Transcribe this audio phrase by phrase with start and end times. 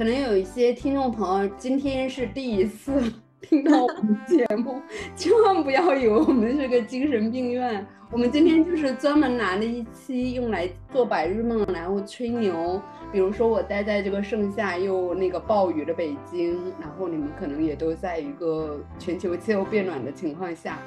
[0.00, 3.12] 可能有一些听众朋友今天是第一次
[3.42, 4.80] 听到我们节目，
[5.14, 7.86] 千万不要以为我们是个精神病院。
[8.10, 12.80] 我们今天就是专门拿了一期用来做白日梦，然后吹牛。
[13.12, 20.78] 比如说我待在这个盛夏又那个暴雨的北京，然后你们可能也都在一个全球气候变暖的情况下，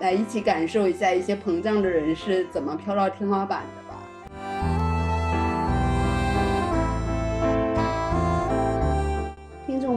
[0.00, 3.81] 来一起感受一下一些膨胀的人是怎么飘到天花板的。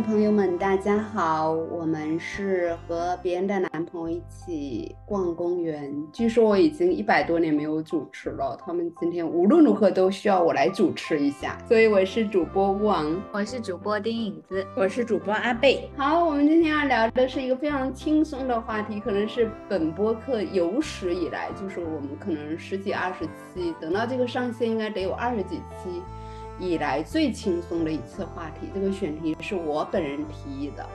[0.02, 5.91] 朋友们，大家好，我们是和别人的男朋友一起逛公园。
[6.12, 15.89] 据说我已经一百多年没有主持了，他们今天无论如何都需要我来主持一下，所以我是主播乌王，我是主播丁影子，我是主播阿贝。
[15.95, 26.02] 好，我们今天要聊的是一个非常轻松的话题，可能是本播客有史以来，就是我们可能十几二十期，等到这个上线应该得有二十几期。
[26.59, 30.88] 以来最轻松的一次话题，这个选题是我本人提议的，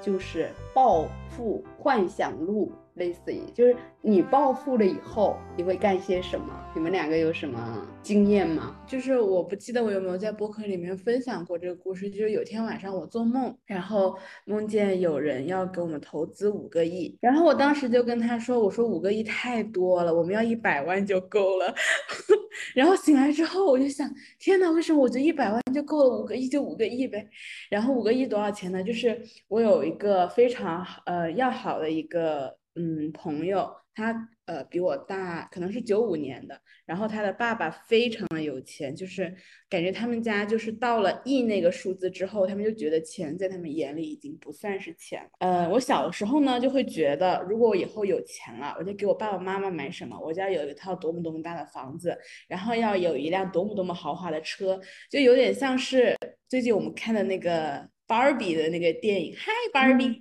[0.00, 2.72] 就是《暴富幻想录》。
[2.94, 6.52] 类似于就是你暴富了以后你会干些什么？
[6.74, 8.76] 你们两个有什么经验吗？
[8.86, 12.08] 就是我不记得我有没有在博客里面分享过这个故事。
[12.10, 21.74] 就是有天晚上我做梦，然后梦见有人要给我们投资五个亿，然后我当时就跟他说：“我说五个亿太多了，我们要一百万就够了。
[22.74, 26.18] ”然后醒来之后我就想：天呐，为什么我觉得一百万就够了？
[26.18, 27.26] 五个亿就五个亿呗。
[27.70, 28.82] 然后五个亿多少钱呢？
[28.84, 32.56] 就是我有一个非常呃要好的一个。
[32.76, 36.60] 嗯，朋友，他呃比我大，可能是九五年的。
[36.84, 39.34] 然后他的爸爸非常的有钱，就是
[39.70, 45.24] 感觉他们家就是到了亿那个数字之后，他们就觉得钱在他们眼里已经不算是钱。
[45.38, 56.16] 呃，我小时候呢，就会觉得如果我以后有钱了，我就给我爸爸妈妈买什么，我家有一套多么多么大的房子，然后要有一辆多么多么豪华的车，就有点像是
[56.48, 57.88] 最近我们看的那个。
[58.06, 60.20] 芭比的那个电影，嗨，芭比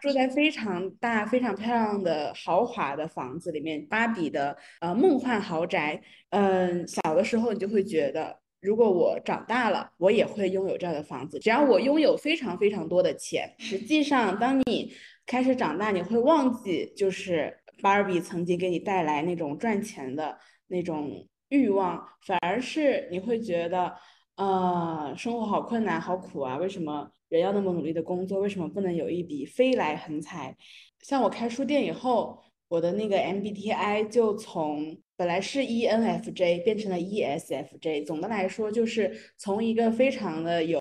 [0.00, 6.00] 住在非常大、非常漂亮的豪华的房子里面，芭比的呃梦幻豪宅。
[6.30, 13.54] 嗯，小的时候你就会觉得，如果我长大了，我也会拥有这样的房子，只要我拥有非常非常多的钱。
[13.58, 14.92] 实际上，当你
[15.26, 20.38] 开始长大，你会忘记，就是芭比曾经给你带来那种赚钱的
[20.68, 23.94] 那种欲望，反而是你会觉得，
[24.36, 27.10] 呃，生活好困难、好苦啊，为什么？
[27.28, 30.54] 人要那么努力的工作，为什么不能有一笔飞来横财？
[31.00, 32.38] 像我开书店以后，
[32.68, 38.04] 我的那个 MBTI 就从本来是 ENFJ 变成了 ESFJ。
[38.04, 40.78] 总的来说，就是从一个非常的有，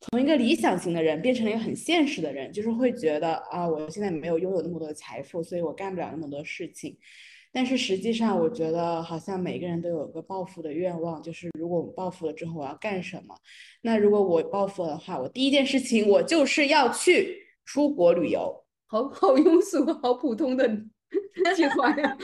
[0.00, 6.98] 从一个理想型的人变成了一个很现实的人，就是会觉得啊，我现在没有拥有那么多财富，所以我干不了那么多事情。
[7.52, 13.36] 但是实际上，我觉得好像每个人都有个暴富的愿望，就是如果我暴富了之后我要干什么？
[13.82, 18.64] 那如果我暴富了的话，我第一件事情我就是要去出国旅游。
[18.92, 20.68] 好好庸俗、好普通的
[21.54, 22.16] 计划呀！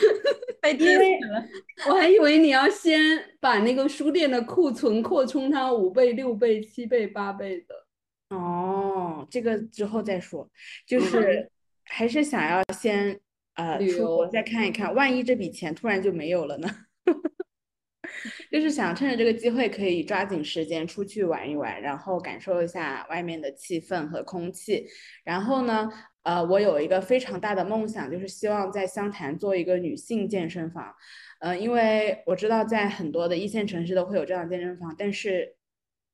[0.61, 1.45] 被跌死了。
[1.89, 3.01] 我还以为你要先
[3.41, 8.37] 把那个书店的库存扩充它五倍、六倍、七倍、八倍的。
[8.37, 10.47] 哦，这个之后再说。
[10.87, 11.51] 就是
[11.85, 13.19] 还是想要先。
[13.59, 16.69] 呃，出国再看一看，万一这笔钱突然就没有了呢？
[18.53, 24.87] 就是想趁着这个机会，可以抓紧时间出去玩一玩，然后感受一下外面的气氛和空气。
[25.25, 25.91] 然后呢，
[26.23, 30.95] 呃，我有一个非常大的梦想，就是希望在湘潭做一个女性健身房。
[31.41, 35.57] 呃，因为我知道在很多的一线城市都会有这样的健身房，但是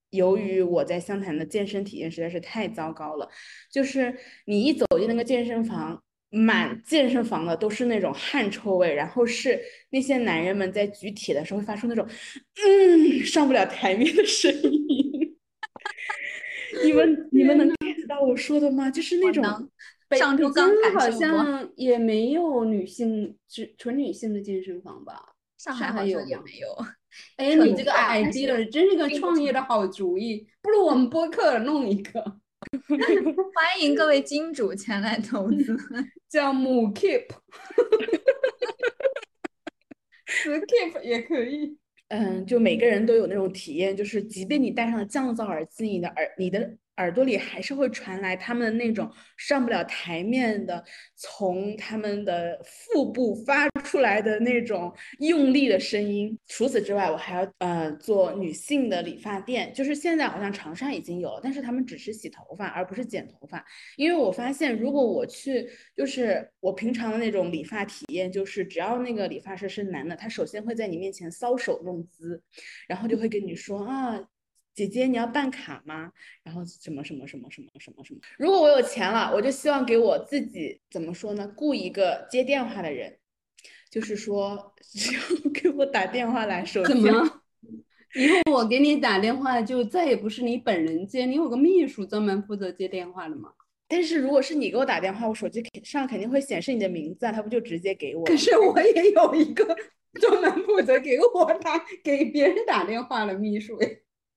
[0.09, 3.28] 由于我在湘潭的健身体验实在是太糟糕了，
[3.71, 4.16] 就是
[4.47, 6.03] 你一走进那个健身房。
[6.34, 15.37] 满健身房的都是那种汗臭味，然后是那些男人们在举铁的时候会发出那种嗯上不了台面的声音。
[16.83, 18.91] 你们你们能 get 到我说的吗？
[18.91, 19.45] 就是那种
[20.19, 25.34] 上周刚好像也没有女性只纯女性的健身房吧？
[25.56, 26.69] 上海好像也没有。
[27.37, 32.41] 哎，你这个 idea 真是个创业的好主意，不如我们播客弄一个。
[33.55, 35.77] 欢迎各位金主前来投资，
[36.28, 37.27] 叫母 keep，
[40.27, 41.78] 词 keep 也可以。
[42.09, 46.77] 嗯，就每个人都有那种体验，就是即便你戴上了降噪耳机，你的耳你的。
[46.96, 50.82] 耳朵里还是会传来他们的那种上不了台面的，
[51.16, 56.38] 从他们的腹部发出来的那种用力的声音。
[56.46, 63.64] 除此之外，我还要呃做女性的理发店，就是现在好像长沙已经有了，但是他们只是洗头发，而不是剪头发。
[63.96, 72.41] 因为我发现，如果我去，就是我平常的那种理发体验，就是只要那个理发师是男的，他首先会在你面前搔首弄姿，
[72.86, 74.28] 然后就会跟你说啊。
[74.74, 76.10] 姐姐你要办卡吗？
[76.42, 78.21] 然后什么什么什么什么什么什么。
[78.36, 81.50] 如果我有钱了，我就希望给我自己怎么说呢？
[81.56, 83.16] 雇一个接电话的人，
[83.91, 85.21] 就是说 只要
[85.53, 87.42] 给我打电话来，手机怎么？
[88.16, 93.50] 以后我给你打电话就再也不是你本人接，你有个秘书专门负责接电话的吗？
[93.86, 98.24] 但是如果是你给我打电话，我手机上肯定会显示你的名字啊，他不就直接给我？
[98.24, 99.65] 可是我也有一个
[100.20, 103.78] 专门负责给我打给别人打电话的秘书，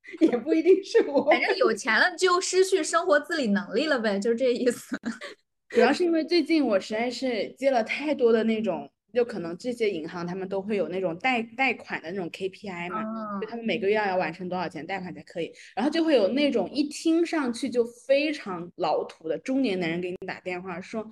[0.22, 1.30] 也不一定是我。
[1.30, 4.98] 反正有钱了就失去生活自理能力了呗，就是这意思。
[5.70, 8.90] 主要是因为最近我实在是接了太多的那种。
[9.14, 13.02] 就可能这些银行他们都会有那种贷贷款的那种 KPI 嘛，
[13.42, 21.10] 就他们每个月要完成多少钱贷款才可以，然后就会有那种一听上去就非常老土的中年男人给你打电话说，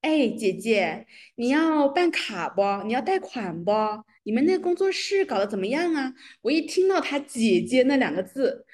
[0.00, 2.62] 哎姐姐，你要办卡不？
[2.86, 3.72] 你要贷款不？
[4.24, 6.14] 你们那工作室搞得怎么样啊？
[6.42, 8.64] 我一听到他姐姐那两个字，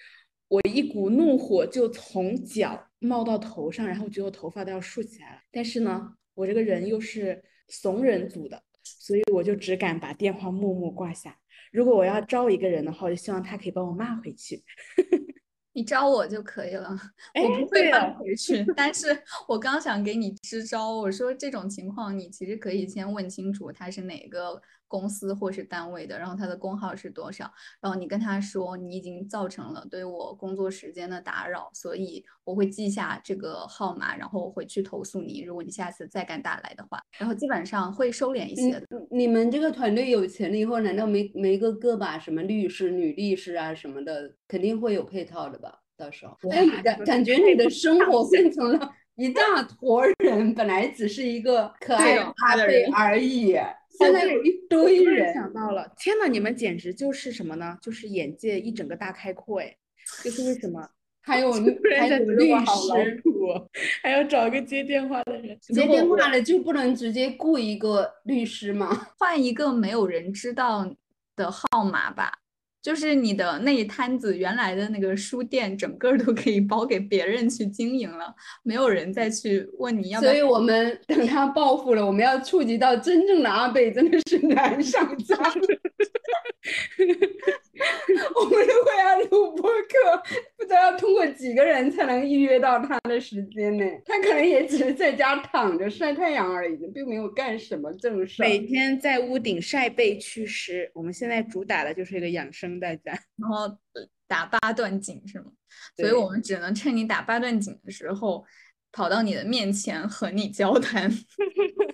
[0.49, 5.39] 我一股怒火就从脚冒到头上，然后觉得我头发都要竖起来了。
[5.51, 8.63] 但是呢，我这个人又是怂人组的。
[8.85, 11.39] 所以我就只敢把电话默默挂下。
[11.71, 14.63] 如果我要招一个人的话，我就希望他可以帮我骂回去。
[15.73, 16.91] 你招我就可以了，
[17.35, 18.65] 我不会放回去。
[18.77, 24.61] 但是我刚想给你支招，我说这种情况你其实可以先问清楚他是哪个。
[24.93, 27.51] 公司或是单位的，然后他的工号是多少？
[27.81, 35.41] 然后你跟他说，你已经造成了对我工作时间的打扰，所以我会记下这个号码，然后我会去投诉你。
[35.41, 38.87] 如果你下次再敢打来的话，然后基本上会收敛一些的。
[39.11, 45.79] 你们这个团队有钱了以后，难道没没个个把什么律师、女律师啊什么的，肯定会有配套的吧？
[45.97, 53.57] 到时候，哎，感感觉你的生活变成了一大坨人，本来只是一个 可爱的阿贝而已。
[53.99, 57.79] 现在有一堆人想到了，天呐，你们简直就是什么呢？
[57.81, 59.77] 就是眼界一整个大开阔哎！
[60.25, 60.89] 就是为什么
[61.21, 61.53] 还有
[61.99, 63.23] 还有律师，
[64.03, 65.57] 还要找个接电话的人？
[65.61, 69.09] 接电话的就不能直接雇一个律师吗？
[69.19, 70.91] 换一个没有人知道
[71.37, 72.39] 的号码吧。
[72.83, 78.35] 就是你的那一摊子原来的那个书店，整个都可以包给别人去经营了，
[78.65, 80.21] 没有人再去问你要。
[80.21, 85.53] 所以我们等他暴富了，我们要触及到真正的阿贝，真的是难上加难。
[88.35, 90.23] 我们如果要录播客，
[90.57, 93.85] 不知道要通过几个人才能预约到他的时间呢？
[94.05, 98.41] 他可能也只是在家躺着晒太阳而已，并没有干什么正事。
[98.41, 100.89] 每天在屋顶晒背祛湿。
[100.95, 103.77] 我们现在主打的就是一个养生大家，然后
[104.29, 105.47] 打八段锦是吗？
[105.97, 108.45] 所以我们只能趁你打八段锦的时候，
[108.93, 111.11] 跑到你的面前和你交谈。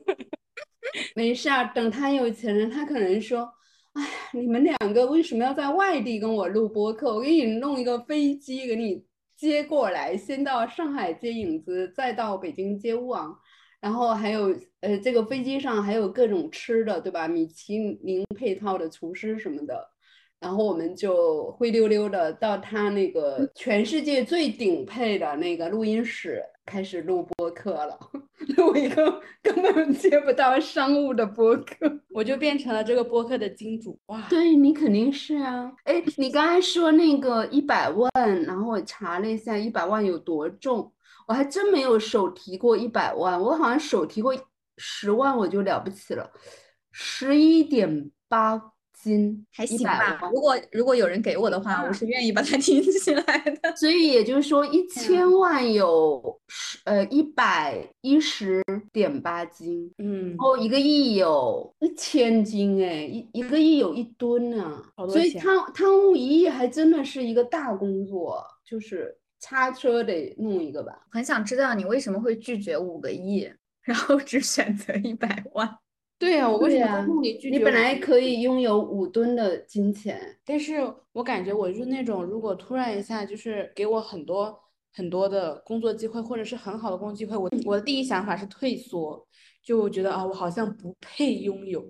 [1.17, 3.50] 没事儿，等他有钱了，他可能说。
[3.95, 7.12] 哎，你们两个为什么要在外地跟我录播客？
[7.15, 9.03] 我给你弄一个飞机给你
[9.38, 13.38] 接过来，先到上海接影子，再到北京接乌昂，
[13.81, 17.29] 然后还有呃，这个飞机上还有各种吃的，对吧？
[17.29, 19.90] 米其林配套的厨师什么的。
[20.40, 27.99] 然后我们就灰溜溜的到他那个全世界最顶配的那个录音室开始录播客了，
[28.59, 34.20] 录一个根本接不到商务的播客，我就变成了这个播客的金主哇！
[34.29, 38.11] 对你肯定是啊，哎，你刚才说那个一百万，
[38.44, 40.92] 然后我查了一下一百万有多重，
[41.26, 44.35] 我还真没有手提过一百万，我好像手提过
[44.76, 46.31] 十万我就了不起了，
[46.92, 48.73] 十一点八。
[49.02, 53.76] 金还行吧，如果如果有人给我的话，我是愿意把它 听起来的。
[53.76, 58.62] 所以也就是说，一千万有十呃一百一十
[58.93, 64.83] 点八斤，嗯，然后一个亿有一千斤，哎，一一个亿有一吨呢。
[65.09, 71.07] 所以贪贪污一亿还真的是一个大工作，就是叉车得弄一个吧。
[71.11, 73.49] 很想知道你为什么会拒绝五个亿，
[73.83, 75.78] 然后只选择一百万。
[76.18, 77.56] 对呀，我为什么在梦里拒绝？
[77.56, 80.78] 你本来可以拥有五吨的金钱，但是
[81.12, 84.58] 我感觉我就是那种，如果突然一下就是给我很多
[84.92, 89.25] 很多的工作机会，或者是很好的工作机会，我我的第一想法是退缩，
[89.62, 91.80] 就觉得啊，我好像不配拥有，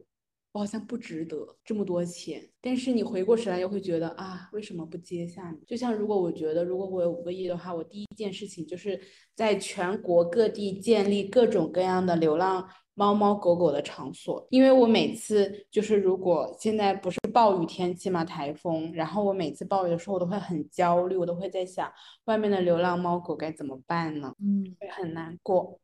[0.52, 2.46] 我好像不值得这么多钱。
[2.60, 5.56] 但是你回过神来又会觉得啊，为什么不接下呢？
[5.66, 9.00] 就像如果我觉得如果我有五个亿的话，我第一件事情就是
[9.34, 12.68] 在全国各地建立各种各样的流浪。
[12.98, 21.88] 猫猫狗狗的场所，因为我每次就是如果现在不是暴雨天气嘛，台风，然后我每次暴雨的时候，我都会很焦虑，我都会在想
[22.24, 24.34] 外面的流浪猫狗该怎么办呢？
[24.40, 25.78] 嗯，会很难过。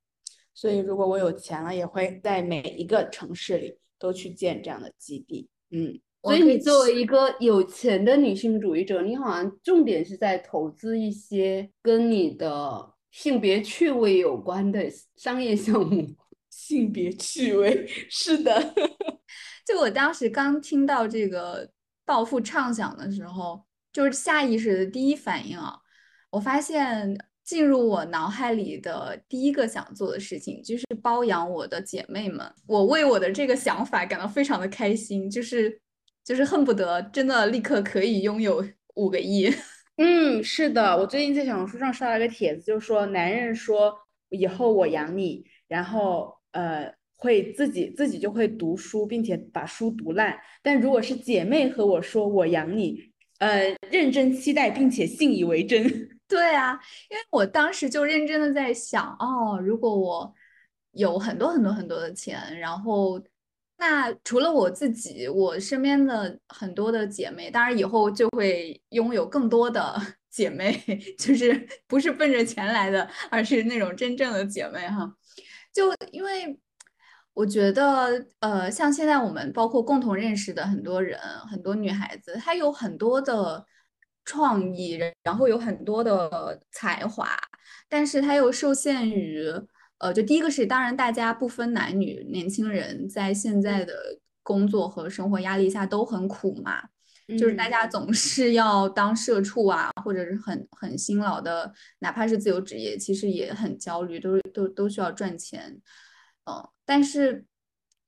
[0.52, 5.49] 所以如果我有钱了，也会在每一个城市里都去建这样的基地。
[5.71, 16.09] 嗯，所以你作为一个有钱的女性主义者，你好像重点是在投资一些跟你的性别趣味有关的商业项目。
[16.66, 18.75] 性别趣味 是的，
[19.66, 21.68] 就我当时刚听到这个
[22.04, 25.76] 暴富畅想的时候，就是下意识的第一反应啊，
[26.30, 32.50] 我发现进入我脑海里的第一个想做的事情就是包养我的姐妹们。
[32.66, 35.80] 我为我的这个想法感到非常的开心，就是。
[36.25, 39.47] 就是恨不得真的立刻可以拥有五个亿。
[40.00, 43.94] 嗯，是的，我最近在小红书上刷了个帖子，就是说男人说
[44.30, 50.37] 以后我养你，然后呃会自己自己就会读书，并且把书读烂。
[50.62, 52.99] 但如果是姐妹和我说我养你，
[53.38, 55.84] 呃认真期待并且信以为真。
[56.26, 56.73] 对啊，
[57.11, 60.34] 因为我当时就认真的在想，哦，如果我
[60.92, 63.23] 有很多很多很多的钱，然后。
[63.76, 70.80] 那除了我自己，我身边的很多的姐妹，当然以后就会拥有更多的 姐妹，
[71.18, 75.12] 就是不是奔着钱来的，而是那种真正的姐妹哈。
[75.75, 76.59] 就因为
[77.35, 81.19] 我觉得，呃，像现在我们包括共同认识的很多人，
[81.50, 83.66] 很多女孩子，她有很多的
[84.25, 87.28] 创意，然后有很多的才华，
[87.88, 89.52] 但是她又受限于。
[89.99, 93.95] 呃，就第一个是，当然大家不分男女，年轻人在现在的
[94.43, 96.83] 工作和生活压力下都很苦嘛，
[97.26, 105.81] 就是大家总是要当社畜啊，或者是很很辛劳的，哪怕是自由职业，其实也很焦虑，都是都都需要赚钱。
[106.50, 107.45] 嗯，但是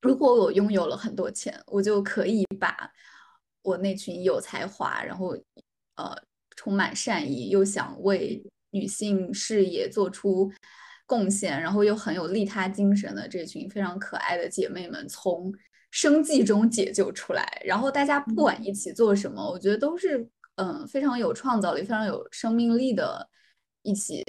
[0.01, 2.91] 如果我拥有了很多钱，我就可以把
[3.63, 5.37] 我那群有才华，然后
[5.97, 6.17] 呃
[6.57, 10.53] 充满善意，又想为女性事业做出。
[11.09, 15.53] 贡献，然后又很有利他精神的这群非常可爱的姐妹们，从
[15.97, 17.43] 生计中解救出来。
[17.65, 23.27] 然后大家不管一起做什么，我觉得都是嗯非常有创造力、非常有生命力的，
[23.81, 24.23] 一起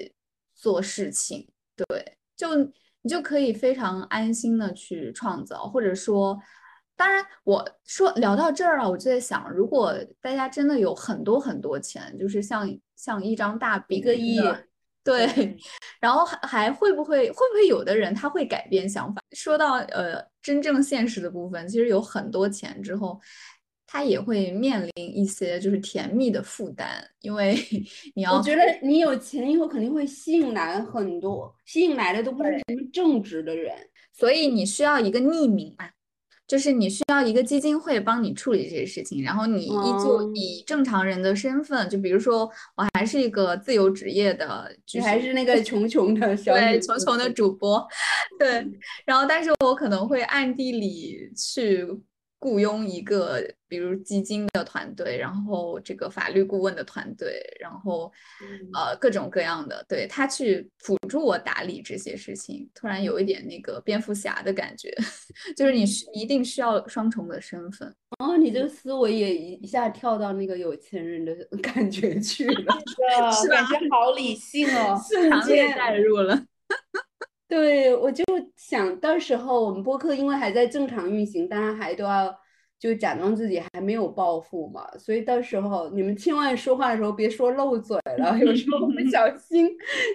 [0.55, 1.45] 做事情。
[1.75, 2.55] 对，就
[3.01, 6.39] 你就可以非常安心的去创造，或者说，
[6.95, 14.39] 当然我说聊到这儿啊，我就在想，如果大家真的有很多很多钱，就是像像一张大饼，一个亿。
[15.07, 15.57] 对，
[16.01, 19.21] 然后还还会不会会不会有的人他会改变想法？
[19.31, 23.17] 说到呃真正现实的部分，其实有很多钱之后，
[23.87, 26.87] 他也会面临一些就是甜蜜的负担，
[27.21, 27.57] 因为
[28.15, 33.73] 你要我觉得你有钱以后肯定会吸引来很多，吸引来的都不是什么正直的人，
[34.11, 35.89] 所以你需要一个匿名啊。
[36.47, 39.69] 就是你需要一个基金会帮你处理这些事情，然后你依
[40.03, 47.85] 旧以正常人的身份，就比如说我还是一个自由职业的，你还是那个穷穷的小对穷穷的主播，
[48.39, 48.65] 对，
[49.05, 51.85] 然后但是我可能会暗地里去。
[52.39, 58.11] 雇佣一个，比如基金的团队，然后这个法律顾问的团队，然后
[58.73, 62.69] 呃各种各样的，对他去辅助我打理这些事情。
[62.75, 64.95] 突然有一点那个蝙蝠侠的感觉，
[65.57, 67.93] 就是你你一定需要双重的身份。
[68.19, 72.73] 哦，你这个思维也一一下跳到那个有钱人的感觉去了，
[73.41, 73.55] 是吧？
[73.55, 76.45] 感觉好理性哦，瞬间代入了。
[77.47, 78.23] 对，我就
[78.55, 82.35] 想到时候我们播客因为还在正常运行，大家还都要
[82.77, 89.67] 就假装自己还没有暴富嘛，所以到时候你们千万说话的时候别说漏嘴了， 有时候不小 心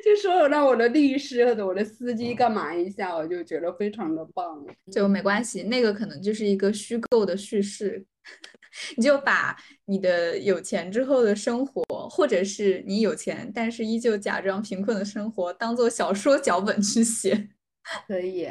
[0.04, 4.64] 就说让我的律师或者我的司机干嘛一下，我就觉得非常的棒。
[4.92, 8.04] 就没关系，那个可能就是一个虚构的叙事。
[8.96, 17.50] 你就把你的有钱之后的生活，或者是你有钱但是依旧假装贫困的生活，当做小说脚本去写，
[18.08, 18.48] 可以。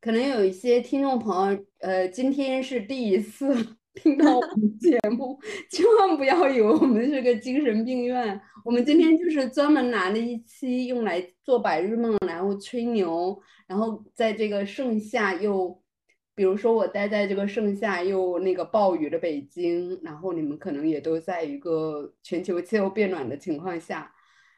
[0.00, 3.52] 可能有一些听众朋友，呃，今天是第一次
[3.94, 5.38] 听到我们节目，
[5.70, 8.40] 千万不要以为我们是个精神病院。
[8.64, 15.82] 我们今天就是专门拿了一期用来做白日梦，然后吹牛，然后在这个盛夏又。
[16.34, 24.12] 比如说我待在这个盛夏又那个暴雨的北京，然后你们可能也都在一个全球气候变暖的情况下，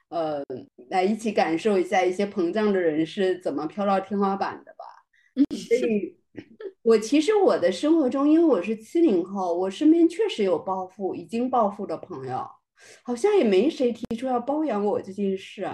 [0.08, 0.42] 呃，
[0.88, 4.84] 来一起感受一下一些膨胀的人是怎么飘到天花板的吧。
[5.54, 6.16] 所以，
[6.80, 12.48] 我其实我的生活中，因为我是七零后，我身边确实有暴富、已经暴富的朋友，
[13.02, 15.68] 好像也没谁提出要包养我这件事。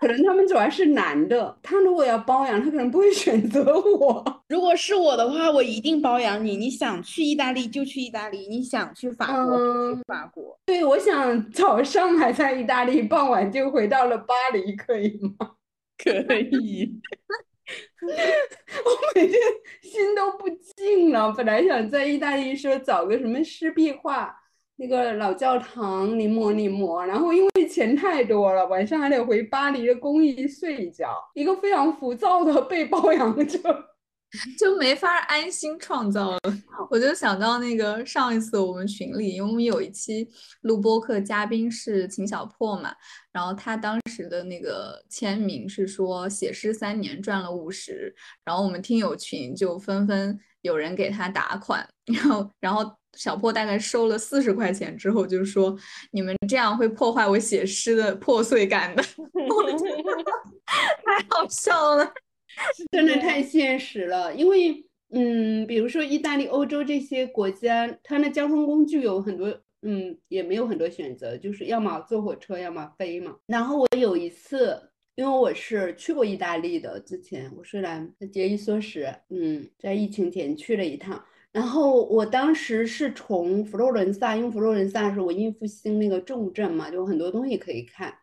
[0.00, 4.24] 可能他们主要是男的，他如果要包养，他可能不会选择我。
[4.48, 6.56] 如果是我的话，我一定包养你。
[6.56, 10.58] 你想去意大利就去意大利，你想去法国就去法国。
[10.66, 15.52] 对，我想早上还在意大利，傍晚就回到了巴黎，可以吗？
[15.98, 17.00] 可以。
[18.00, 19.38] 我每天
[19.82, 21.30] 心都不静了。
[21.32, 24.34] 本来想在意大利说找个什么湿壁画，
[24.78, 33.58] 那个老教堂临摹临摹，然后因为钱太多了，晚上还得回巴黎的公寓睡一觉，一个非常浮躁的被包养者。
[34.58, 36.38] 就没法安心创造了。
[36.90, 40.28] 我就想到那个上一次我们群里，因为我们有一期
[40.60, 42.94] 录播客，嘉宾是秦小破嘛，
[43.32, 52.84] 然后他当时的那个签名是说写诗三年赚了五十，然后我们听友群就纷纷有人给他打款，然后然后
[53.18, 55.76] 小破大概收了四十块钱之后就说
[56.12, 59.02] 你们这样会破坏我写诗的破碎感的，
[61.04, 62.12] 太好笑了。
[62.92, 69.48] 真的太现实了，因为，嗯，比如说意大利、欧洲这些国家，它的交通工具有很多，
[69.82, 73.36] 嗯，也没有很多选择，就是要么坐火车，要么飞嘛。
[73.46, 88.14] 然后我有一次，因为我是去过意大利的，之前我虽然节衣缩食，嗯，在疫情前去了一趟，然后我当时是从佛罗伦萨，因为佛罗伦萨是文艺复兴那个重镇嘛，就很多东西可以看。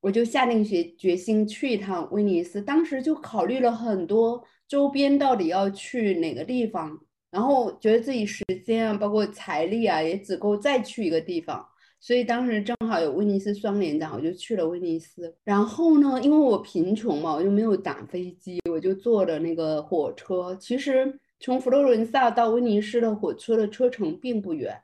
[0.00, 6.98] 我就下定决决心去一趟威尼斯，当时就考虑了很多周边到底要去哪个地方，
[7.30, 11.64] 然后觉得自己时间啊，包括财力啊，也只够再去一个地方，
[12.00, 15.32] 所以当时正好有威尼斯双年展，我就去了威尼斯。
[15.44, 20.56] 然后呢，因为我贫穷嘛，我就没有打飞机，我就坐了那个火车。
[20.56, 24.80] 其实从佛罗伦萨到威尼斯的火车的车程并不远，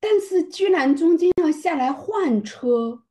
[0.00, 3.02] 但是居然中间要下来换车。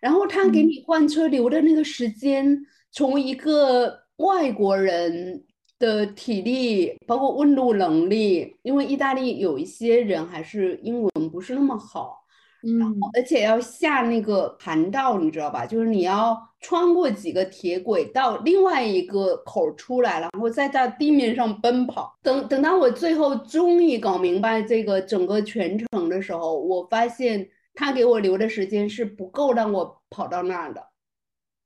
[0.00, 5.42] 然后他给你换车留的那个时间，从一个外国人
[5.78, 12.23] 的体力，包括问路能力，因为意大利有一些人还是英文不是那么好，
[12.66, 15.66] 嗯，而且要下那个盘道，你知道吧？
[15.66, 22.16] 就是你要穿过几个铁轨到另外一个口出来，然后再在地面上奔跑。
[22.22, 27.48] 等等到我最后终于搞明白这个整个全程的时候，我发现。
[27.76, 30.80] 他给我留的时间是不够让我跑到那儿的，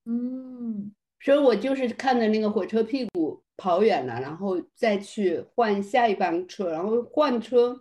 [0.07, 7.79] 嗯，所以我就是看着那个火车屁股跑远了，然后再去换下一班车，然后换车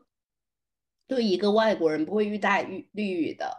[1.08, 3.50] 对一个外国人不会遇大遇绿雨的，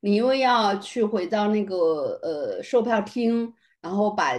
[0.00, 4.32] 你因为要去回到那个呃售票厅，然后把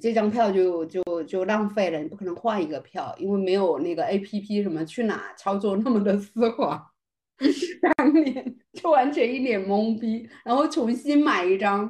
[0.00, 6.90] 这张票就就就浪费了，你不可能换一个票，因为没有那个 A P P 什么去哪操作那么的丝滑。
[7.96, 11.88] 当年就完全一脸懵逼，然后重新买一张，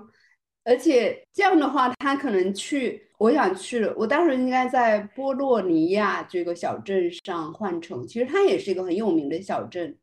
[0.62, 8.06] 而且这样的话，他可能去，我想去，我当时应该在波洛尼亚这个小镇上换乘。
[8.06, 9.96] 其实它也是一个很有名的小镇，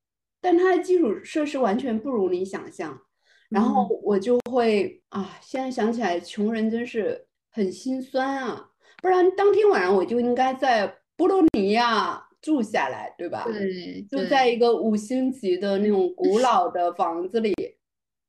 [0.46, 3.02] 但它的基础设施完全不如你想象。
[3.50, 8.70] 然后我就会啊，现在想起来，穷人真是很心酸啊！
[9.02, 12.22] 不然当天晚上我就应该在波罗尼亚。
[12.42, 13.44] 住下来，对吧？
[13.48, 17.52] 对，就在一个五星级的那种古老的房子里，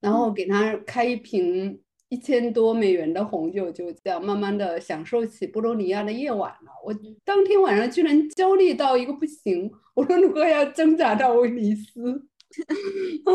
[0.01, 6.71] 然后给他开一瓶一千多美元的红酒，就这样慢慢的享受起波罗尼亚的夜晚了。
[6.85, 12.29] 我当天晚上居然焦虑到一个不行，我说如果要挣扎到威尼斯
[13.25, 13.33] 啊，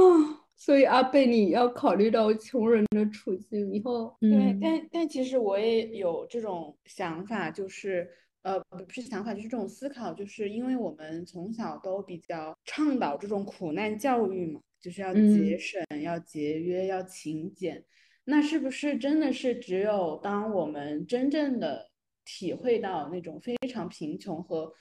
[0.56, 4.16] 所以阿贝你要考虑到穷人的处境以后。
[4.22, 8.10] 对，但但其实我也有这种想法，就是。
[8.44, 17.86] 呃，不是想法，就是这种思考，就是因为我们从小都比较倡导这种苦难教育嘛，就是要节省、要节约、要勤俭。
[18.24, 21.90] 那是不是真的是只有当我们真正的
[22.26, 24.74] 体会到那种非常贫穷和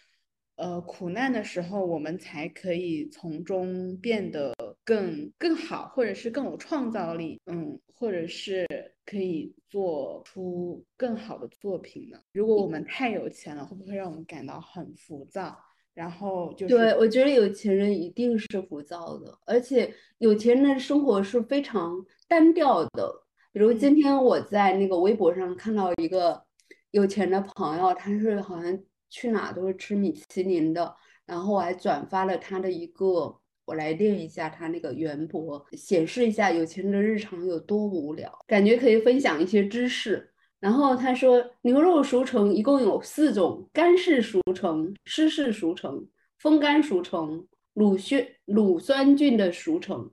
[0.56, 7.40] 呃苦难的时候，我们才可以从中变得更更好，或者是更有创造力？
[7.46, 8.66] 嗯，或者是。
[9.06, 12.20] 可以做出更好的作品呢？
[12.32, 15.58] 如果我们太有钱了，会不会让我们感到很浮躁？
[15.94, 21.92] 然后就是，对我觉得有钱人一定是浮躁的，而且有钱人的生活是非常
[22.28, 23.12] 单调的。
[23.52, 26.42] 比如今天我在那个微博上看到一个
[26.90, 30.94] 有钱的朋友，他是好像去哪都是吃米其林的，
[31.26, 33.38] 然后我还转发了他的一个。
[33.66, 40.28] 我来练一下他那个圆博，显示一下有钱人的日常有多无聊，感觉可以分享一些知识。
[40.58, 46.04] 然后他说，牛肉熟成一共有四种：干式熟成、湿式熟成、
[46.40, 50.10] 风干熟成、乳酸乳酸菌的熟成。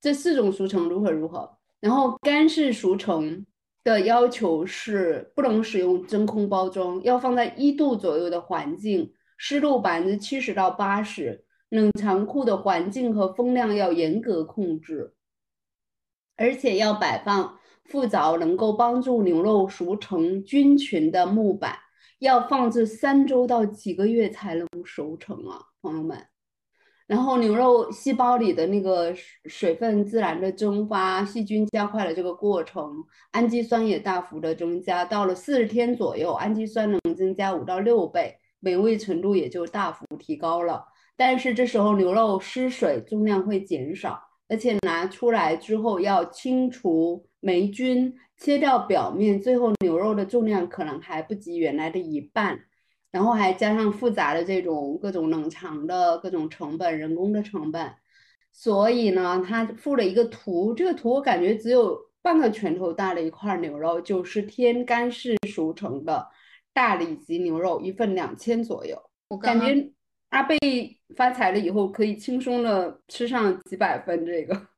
[0.00, 1.58] 这四种熟成如何如何？
[1.80, 3.46] 然后干式熟成
[3.82, 11.44] 的要求是不能使用真空包装，要放在一度左右的环境，湿度百分之七十到八十。
[11.70, 15.14] 冷藏库的环境和风量要严格控制，
[16.36, 21.78] 而且要摆放附着能够帮助牛肉熟成菌群的木板，
[22.18, 26.26] 要放置三周到几个月才能熟成啊，朋友们。
[27.10, 29.12] 然后牛肉细胞里的那个
[29.46, 32.88] 水分自然的蒸发，细菌加快了这个过程，
[33.32, 35.04] 氨基酸也大幅的增加。
[35.04, 40.84] 到了四十天左右，氨基酸能增加五到六倍，美味程度也就大幅提高了。
[41.16, 52.60] 但是这时候牛肉失水，重量会减少，而且拿出来之后要清除霉菌，切掉表面，最后牛肉的重量可能还不及原来的一半。
[53.10, 57.92] 然后还加上复杂的这种各种冷藏的各种成本、人工的成本，
[58.52, 66.28] 所以呢，他附了一个图，这个图我感觉只有半个拳头大的一块牛肉，九十天干式熟成的
[66.72, 68.96] 大里脊牛肉，一份两千左右。
[69.28, 69.90] 我感觉
[70.28, 70.56] 阿贝
[71.16, 74.68] 发财了以后可以轻松的吃上几百份这个。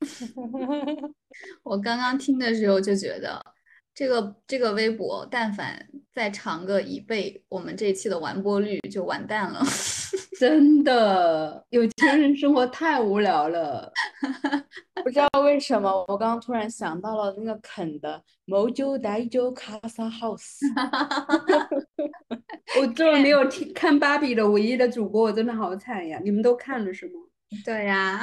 [1.62, 3.42] 我刚刚听的时候就觉得。
[4.00, 9.60] 这个这个微博，但凡再长个一倍，我们这一期的完播率就完蛋了。
[10.40, 13.92] 真的，有钱人生活太无聊了。
[15.04, 20.60] 不知道为什么，我刚刚突然想到了那个肯的 Mojo Daijo Casa House。
[22.80, 26.18] 我作为没有听看芭比的唯一的主播，我真的好惨呀！
[26.24, 27.12] 你们都看了是吗？
[27.66, 28.22] 对呀，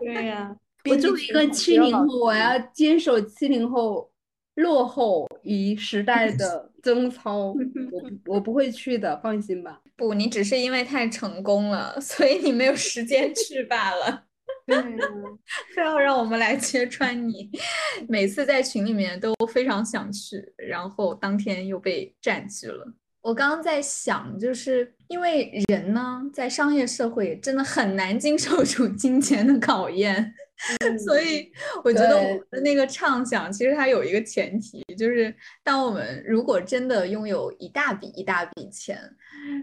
[0.00, 0.56] 对呀。
[0.90, 4.10] 我作为一个七零后，我要坚守七零后。
[4.54, 7.54] 落后于时代 的贞操，
[8.26, 9.80] 我我不会去的，放心吧。
[9.96, 14.24] 不，你只是因为太成功了， 所以你没有时间去罢了。
[14.66, 14.76] 对
[15.74, 17.50] 非要让我们来揭穿你，
[18.08, 22.94] 每次在群里面都非常想去，然后当天又被占据了。
[23.20, 30.34] 我刚刚在想，就是因为人呢，在商业社会真的很难经受住金钱的考验。
[31.04, 31.50] 所以
[31.82, 38.98] 我觉得我的那个畅想，其实它有一个前提，就是当我们如果真的拥有一大笔一大笔钱，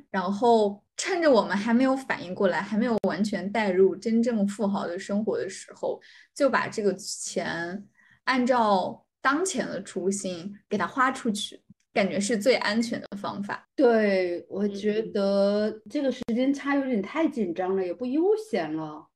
[0.10, 6.00] 然后趁着我们还没有反应过来，还没有完全带入真正富豪的生活的时候，
[6.36, 7.84] 就把这个钱
[8.26, 11.60] 按照当前的初心给它花出去，
[11.94, 13.68] 感觉是最安全的方法。
[13.76, 19.08] 对，我觉得这个时间差有点太紧张了，也不悠闲了。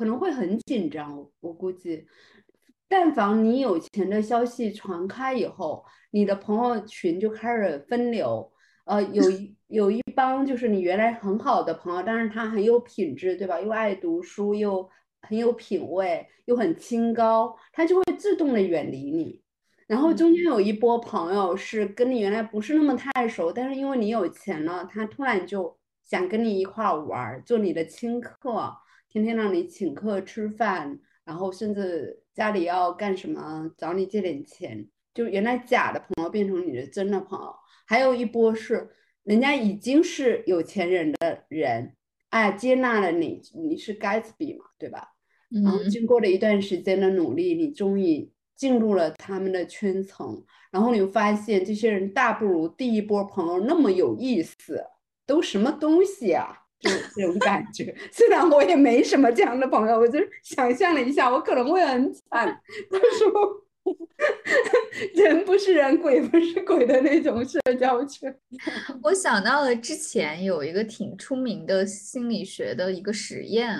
[0.00, 2.06] 可能会很紧张，我估计，
[2.88, 8.50] 但凡你有钱的消息传开以后，你的朋友群就开始分流，
[8.86, 13.60] 呃，有 一有一帮就是你原来很好的朋友，但是他很有品质，对吧？
[13.60, 14.88] 又爱读书，又
[15.20, 19.42] 很有品味，又很清高，他就会自动的远离你。
[19.86, 28.74] 然后中间有一波朋友是跟你原来不是那么太熟，但是因为你有钱了，他突然就想跟你一块玩，做你的亲客。
[29.10, 37.52] 天天让你请客吃饭，然后甚至家里要干什么找你借点钱，就原来假的朋友变成你的真的朋友。
[37.86, 38.88] 还有一波是
[39.24, 41.96] 人家已经是有钱人的人，
[42.28, 45.08] 哎，接纳了你，你是 Gatsby 嘛，对吧？
[45.50, 54.84] 然后经过了一段时间的努力，你终于进入了他们的圈层，然后你发现这些人大不如第一波朋友那么有意思，
[55.26, 56.66] 都什么东西啊？
[56.80, 62.58] 就这种感觉，虽然我也没什么这样的朋友，我就想象了一下，我可能会很惨。
[62.90, 63.64] 他说
[65.14, 68.34] ：“人不是人，鬼不是鬼的那种社交圈。”
[69.04, 73.70] 我想到了之前有一个挺出名的心理学的一个实验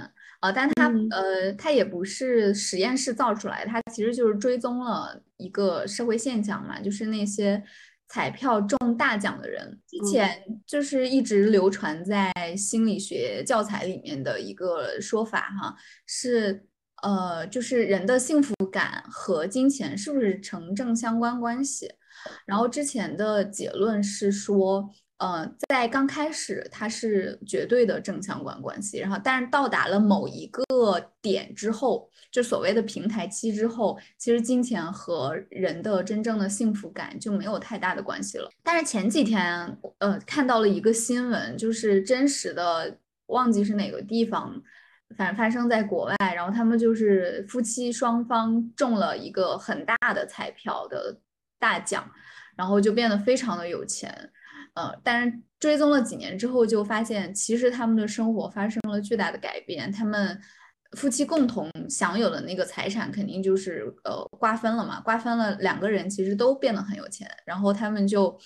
[0.41, 7.63] 啊，但他呃，它也不是实验室造出来，它其实就是追踪了一个社会现象嘛，就是那些。
[8.11, 15.75] 彩票中大奖的人，之前就是一直流传在心理学教材里面的一个说法哈，
[16.07, 16.66] 是
[17.03, 21.88] 呃，就是人的幸福感和金钱是不是成正相关关系？
[22.44, 24.90] 然后之前的结论是说。
[25.20, 30.64] 呃，在刚开始它是绝对的正相关关系，然后但是到达了某一个
[31.20, 38.49] 点之后，就所谓的平台期之后，其实金钱和人的真正的幸福感就没有太大的关系了。
[38.62, 44.62] 但是前几天，呃，看到了一个新闻，就是真实的，忘记是哪个地方，
[45.16, 51.19] 反正发生在国外，然后他们就是夫妻双方中了一个很大的彩票的
[51.59, 52.09] 大奖，
[52.57, 54.31] 然后就变得非常的有钱。
[54.75, 59.90] 呃，但是追踪了几年之后，就发现其实他们的生活发生了巨大的改变。
[59.90, 60.40] 他们
[60.96, 65.00] 夫妻共同享有的那个财产，肯定就是呃瓜分了嘛。
[65.00, 68.37] 瓜分了，两个人其实都变得很有钱，然后他们就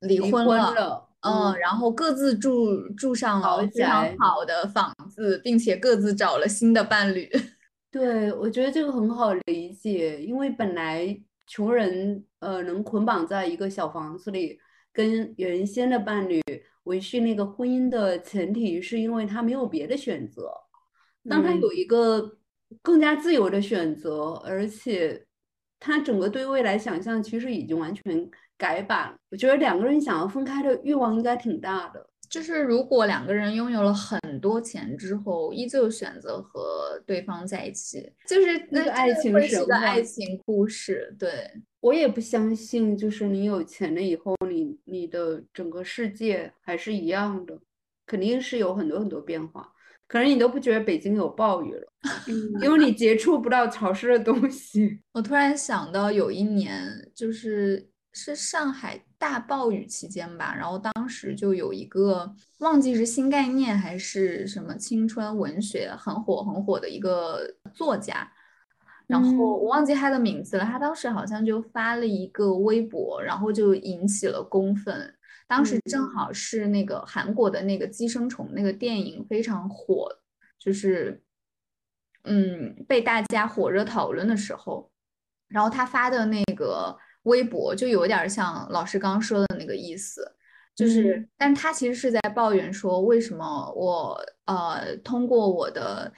[0.00, 1.08] 离婚了。
[1.20, 7.30] 嗯，然后各自住住上了非常好的房子，并且各自找了新的伴侣。
[7.90, 14.58] 对，我觉得这个很好理解，因为本来穷人呃能捆绑在一个小房子里。
[14.92, 16.42] 跟原先的伴侣
[16.82, 20.50] 维系那个婚姻的前提，是因为他没有别的选择。
[21.28, 22.38] 当他有一个
[22.82, 25.26] 更加自由的选择，而且
[25.78, 29.18] 他整个对未来想象其实已经完全改版。
[29.30, 32.06] 我觉得两个人想要分开的欲望应该挺大的。
[32.28, 41.12] 就是如果两个人拥有了很多钱之后，依旧选择和对方在一起，就是那个爱情是个爱情故事。
[41.18, 47.58] 对我也不相信，就是你有钱了以后，你你的整个世界还是一样的，
[48.06, 49.72] 肯定是有很多很多变化。
[50.10, 51.86] 可能你都不觉得北京有暴雨了，
[52.60, 55.00] 因为你接触不到潮湿的东西。
[55.14, 56.82] 我突然想到有一年，
[57.14, 59.00] 就是是上海。
[59.20, 67.38] 大暴雨期间吧，然后当时就有一个忘记是新概念还是什么青春文学很火很火的一个
[67.74, 68.26] 作家，
[69.06, 70.64] 然后我忘记他的名字了。
[70.64, 75.14] 他当时好像就发了一个微博，然后就引起了公愤。
[75.50, 80.08] 当时正好是那个韩国的那个寄生虫那个电影非常火，
[80.56, 81.20] 就是
[82.22, 84.88] 嗯被大家火热讨论的时候，
[85.48, 86.96] 然后他发的那个。
[87.24, 90.26] 微博就有点像老师刚刚说的那个意思，
[90.74, 96.10] 就是，但他其实是在抱怨说，为什么我呃通过我的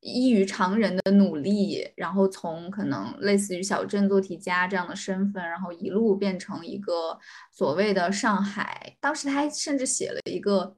[0.00, 7.18] 异于常人的努力，然后从可能类似于小镇做题家这样的身份，然后一路变成一个
[7.52, 10.76] 所谓的上海，当时他还甚至写了一个，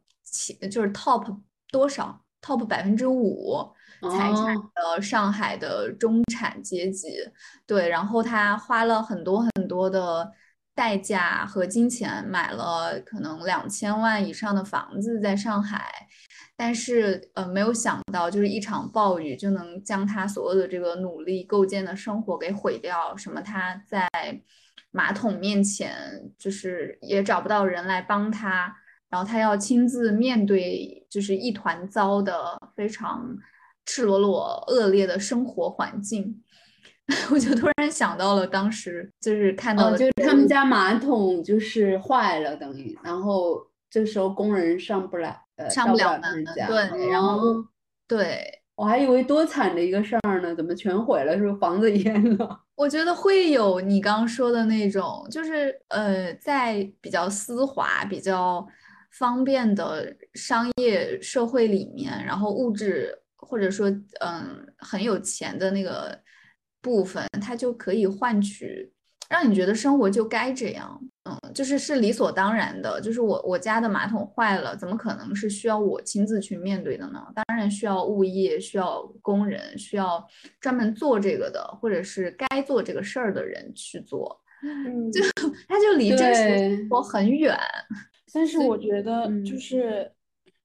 [0.70, 3.72] 就是 top 多少 top 百分之五。
[4.10, 7.06] 财产的上海的中产阶级，
[7.68, 10.28] 对，然后他花了很多很多的
[10.74, 16.08] 代价和金钱买了可能两千万以上的房子在上海，
[16.56, 24.08] 但是呃没有想到就是一场暴雨就能将他所有的这个努力构建的生活给毁掉，什么他在
[24.90, 25.92] 马桶面前
[26.38, 28.74] 就是也找不到人来帮他，
[29.08, 33.36] 然后他要亲自面对就是一团糟的非常。
[33.84, 36.40] 赤裸裸、恶劣的生活环境，
[37.30, 43.60] 我就突然想到了当时就是看到，就是他们家马桶就是坏了，等于，然后
[43.90, 47.64] 这时候工人上不来，呃，上不了门，对，然后
[48.06, 51.36] 对我还以为多惨的一个事儿呢，怎么全毁了？
[51.36, 52.60] 是不是房子淹了？
[52.76, 58.66] 我觉得会有你刚刚说的那种，就是呃，在比较丝滑、比较
[59.10, 63.18] 方便的商业社会里面，然后物质。
[63.44, 66.16] 或者说，嗯，很有钱的那个
[66.82, 68.92] 部分，它就可以换取
[69.30, 73.00] 让你觉得生活就该这样，嗯，就是是理所当然的。
[73.00, 77.24] 就是我我家的马桶坏了，怎么可能是需要我亲自去面对的呢？
[77.34, 80.22] 当然需要物业，需要工人，需要
[80.60, 84.38] 专门做这个的，或者是该做这个事儿的人去做。
[84.62, 85.22] 嗯，就
[85.66, 87.56] 他就离真实生活很远。
[88.34, 90.12] 但是我觉得就是。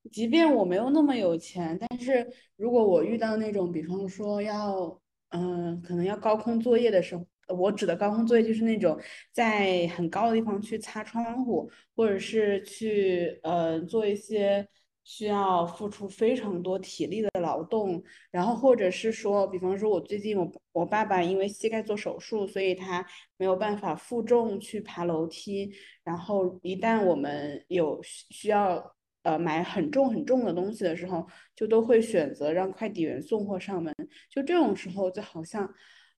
[0.09, 2.25] 即便我没有那么有钱，但是
[2.55, 4.97] 如果我遇到那种，比方说要，
[5.29, 8.97] 嗯，可能要高空作业的时候，我指的高空作业就是那种
[9.31, 14.67] 在很高的地方去擦窗户，或者是去，呃，做一些
[15.03, 23.05] 需要付出非常多体力的劳动，然后或者是说，比方说我最近我我爸爸因为膝盖做手术，所以他
[23.37, 25.71] 没有办法负重去爬楼梯，
[26.03, 28.96] 然后一旦我们有需要。
[29.27, 33.93] 呃，买很重很重的东西的时候，就都会选择让快递员送货上门。
[34.29, 35.69] 就这种时候，就好像，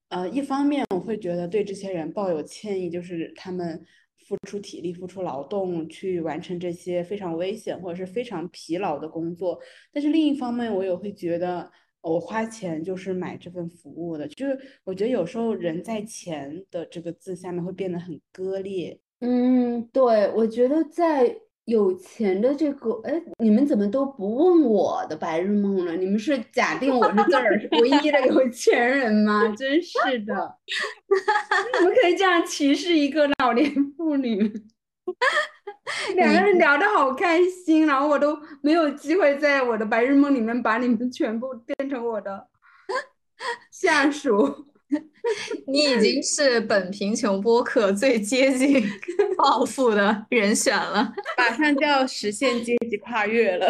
[0.10, 3.84] 呃，一方面我会觉得对这些人抱有歉意，就是他们
[4.28, 9.60] 付出体力、付出劳动去完成这些非常危险或者是非常疲劳的工作。
[9.92, 14.28] 但是另一方面，我也会觉得我花钱就是买这份服务的。
[14.28, 19.00] 就是我觉得有时候人在钱的这个字下面会变得很割裂。
[19.22, 21.36] 嗯，对，我觉得在。
[21.70, 25.96] 有钱的这个，哎，你们怎么都不问我的白日梦呢？
[25.96, 29.48] 你们是假定我是这儿唯一的有钱人吗？
[29.56, 30.58] 真是的，
[31.80, 34.52] 你们可以这样歧视一个老年妇女？
[36.16, 42.48] 两个人聊得好开心，然后我都没有机会在我的白日梦里面把你们全部变成我的
[43.72, 44.66] 下属。
[45.68, 48.84] 你已经是本贫穷播客最接近
[49.38, 53.70] 暴富的人选了，马上就要实现阶级跨越了，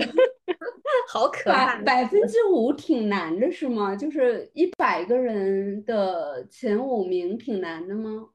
[1.11, 1.77] 好可爱！
[1.81, 3.95] 百分之五挺难的，是吗？
[3.95, 8.29] 就是一百个人的前五名挺难的吗？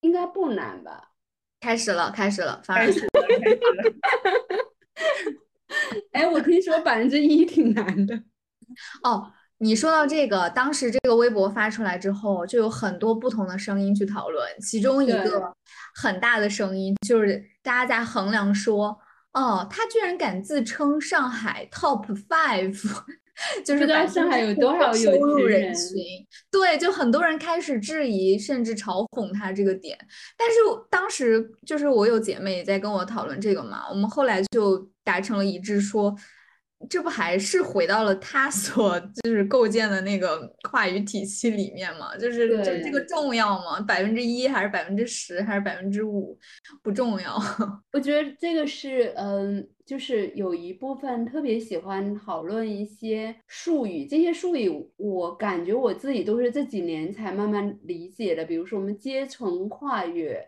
[0.00, 1.12] 应该不难吧？
[1.60, 3.60] 开始了，开始了，发始了，开始了。
[6.10, 8.16] 哎，我听说百分之一挺难的。
[9.04, 9.32] 哦。
[9.62, 15.52] 你说到这个，当时这个微博发出来之后，就有很多不同的声音去讨论，其中一个
[15.94, 18.98] 很大的声音就是大家在衡量说，
[19.34, 22.74] 哦，他居然敢自称上海 top five。
[23.64, 25.94] 就是上海有多少收入人群？
[26.50, 29.98] 对，就很多人开始质疑，甚至嘲讽他这个点。
[30.36, 30.56] 但是
[30.90, 36.16] 当时就是我有姐妹也在跟我讨论这个嘛，我们后来就达成了一致，说。
[36.88, 42.16] 这不还是回到了他所就是构建的那个话语体系里面吗？
[42.16, 43.80] 就是这这个重要吗？
[43.80, 46.36] 百分之一还是百分之十还是百分之五
[46.82, 47.38] 不重要。
[47.92, 58.44] 我觉得这个是嗯，就是有一部分特别喜欢讨论一些术语，这些术语我感觉我自己都是这几年才慢慢理解的。
[58.44, 60.44] 比如说我们阶层跨越，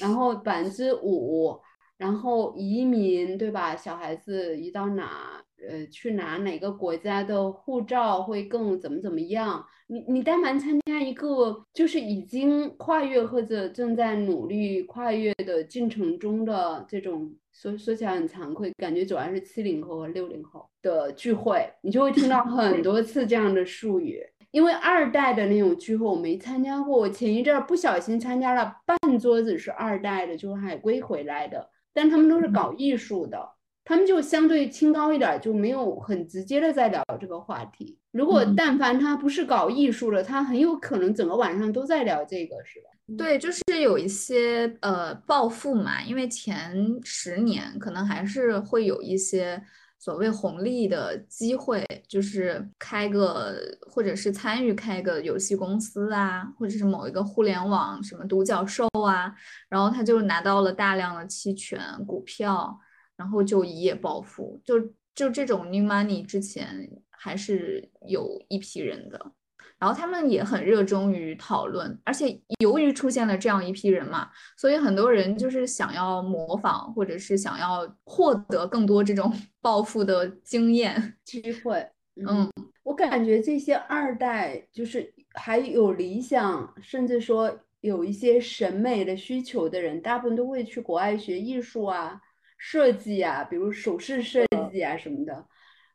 [0.00, 1.58] 然后百分之五，
[1.96, 3.74] 然后移民，对吧？
[3.74, 5.41] 小孩子移到哪？
[5.68, 9.64] 呃，去拿哪个国家的护照会更怎么怎么样？
[9.86, 24.22] 你你但凡参加一个就是已经跨越或者正在努力跨越的进程中的这种，说说起来很惭愧，感觉主要是七零后和六零后的聚会，你就会听到 很多次这样的术语。
[24.50, 33.38] 因为二代的那种聚会我没参加过，我前一阵不小心参加了半桌子是二代的，就是海归回来的，但他们都是搞艺术的。
[33.84, 37.98] 他们就相对清高一点，就没有很直接的在聊这个话题。
[38.12, 43.16] 如果但凡他不是搞艺术的，他很有可能整个晚上都在聊这个，是吧？
[43.18, 49.60] 对，就是有一些呃暴富嘛，因为前十年可能还是会有一些
[49.98, 53.56] 所谓红利的机会，就是开个
[53.90, 59.34] 或者是参与开个游戏公司啊，或者是某一个互联网什么独角兽啊，
[59.68, 62.78] 然后他就拿到了大量的期权股票。
[63.22, 64.80] 然后就一夜暴富，就
[65.14, 69.32] 就这种 new money 之前还是有一批人的，
[69.78, 79.32] 然后他们也很热衷于讨论，而且由于出现了这样一批人嘛，所以很多人就是想要模仿，或者是想要获得更多这种
[79.62, 81.86] 暴富的经验机会。
[82.16, 82.50] 嗯，
[82.82, 92.20] 我感觉这些二代就是还有理想，甚至说有一些审美的需求的人，大部分都会去国外学艺术啊。
[92.64, 95.44] 设计啊，比如首饰设计啊什么的，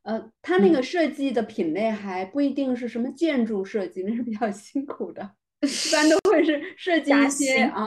[0.04, 5.32] 呃，他那个设计的品类还不一定是什么建筑设计，那是比较 辛苦的，
[5.64, 7.86] 一般都会是设计一些啊，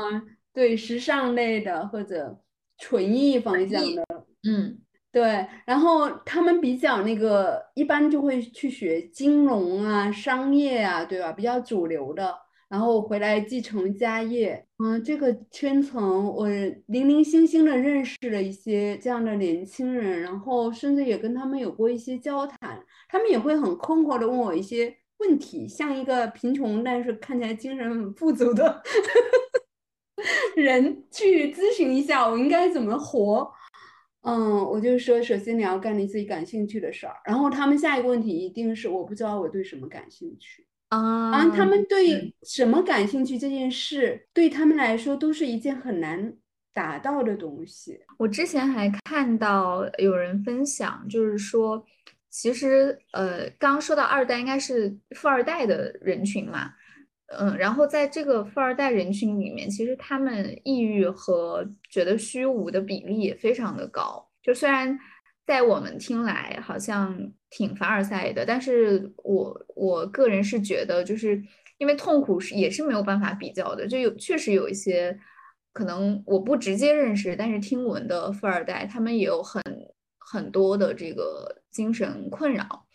[0.54, 2.40] 对，时尚类的或者
[2.78, 4.02] 纯艺方向的，
[4.48, 4.78] 嗯，
[5.12, 11.30] 对，然后他们比较那个，一般就会去学金融啊、商业啊，对吧？
[11.32, 12.34] 比较主流的。
[12.70, 16.48] 然后回来继承家业，嗯，这个圈层我
[16.86, 28.80] 零零星星的认识了一些这样的年轻人，然后甚至也跟他们有过一些交谈，他们也会很困惑的问我一些问题，像一个贫穷但是看起来精神很富足的
[30.54, 33.50] 人去咨询一下我应该怎么活，
[34.22, 40.64] 嗯，我就说首先你要干你自己感兴趣的事儿，然后他们下一个问题一定是我不知道我对什么感兴趣。
[40.90, 46.32] 啊，他们对什么感兴趣这件事，对他们来说都是一件很难
[46.74, 47.98] 达到的东西。
[48.18, 51.84] 我之前还看到有人分享，就是说，
[52.28, 56.72] 其实呃，刚刚说到二代应该是富二代的人群嘛，
[57.38, 64.28] 嗯，然后在这个富二代人群里面，其实他们抑郁和觉得虚无的比例也非常的高。
[64.42, 64.98] 就虽然
[65.50, 67.32] 在我们听来好像。
[67.52, 71.42] 挺凡尔赛的，但是我我个人是觉得，就是
[71.78, 75.18] 因为痛苦是也是没有办法比较的，就有确实有一些
[75.72, 79.60] 可能我不直接认识，但是听闻的富二代，他们也有很
[80.18, 82.86] 很多的这个精神困扰，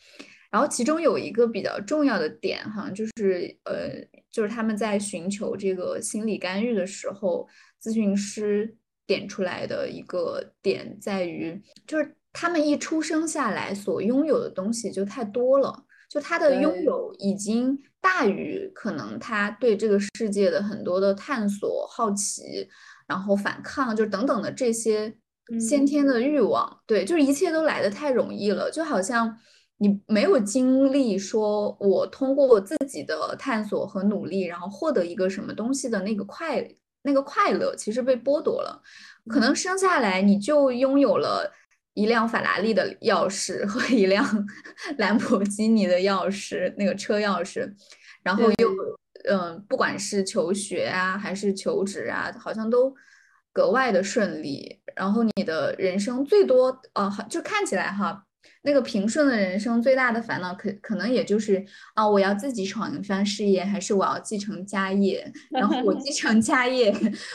[0.49, 3.89] 然后其中有一个比较重要的点哈，就是呃，
[4.31, 7.45] 就是他们在寻求这个心理干预的时候，
[7.83, 8.73] 咨询师
[9.05, 12.15] 点出来的一个点在于，就是。
[12.37, 22.67] 他们一出生下来所拥有的东西就太多了，就他的拥有已经大于可能他对这个世界的很多的探索、好奇，
[23.07, 25.15] 然后反抗，就等等的这些
[25.61, 26.81] 先天的欲望。
[26.85, 29.33] 对，就是一切都来的太容易了，就好像
[29.77, 36.61] 你没有经历说我通过自己的探索和努力，然后获得一个什么东西的那个快
[37.03, 38.81] 那个快乐，其实被剥夺了。
[39.29, 41.49] 可能生下来你就拥有了。
[41.95, 44.23] 一辆法拉利的钥匙 和一辆
[44.99, 47.67] 兰博基尼的钥匙，那个车钥匙，
[48.21, 48.69] 然后又
[49.27, 52.93] 嗯，不管是求学啊，还是求职啊，好像都
[53.51, 54.79] 格外的顺利。
[54.95, 58.24] 然后你的人生最多啊，就看起来哈，
[58.65, 61.63] 那个平顺的人生最大的烦恼，可可能也就是
[61.93, 65.31] 啊，我要自己闯一番事业，还是我要继承家业？
[65.51, 66.93] 然后我继承家业，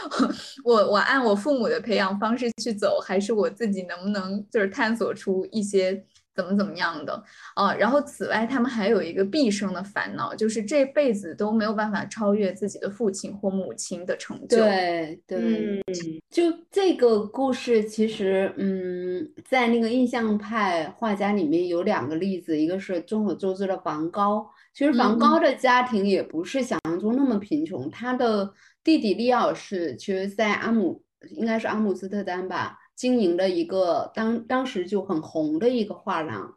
[0.65, 6.05] 我我按我父母的培养方式去走，还是我自己能不能就是探索出一些？
[6.35, 7.23] 怎么怎么样的
[7.55, 7.75] 啊？
[7.75, 14.57] 然后此外，他们还有一个毕生的烦恼，就是这辈子都没有办法超越自己的父亲或母亲的成就。
[14.57, 15.83] 对对，
[16.31, 24.49] 就这个故事，其实嗯，在那个印象派画家里面有两个例子，一个是众所周知的梵高。
[24.73, 28.51] 其实梵高的家庭也不是想象中那么贫穷，他的
[28.85, 32.79] 弟弟利奥是其实，在阿姆应该是阿姆斯特丹吧。
[33.01, 36.55] 经营的一个当当时就很红的一个画廊，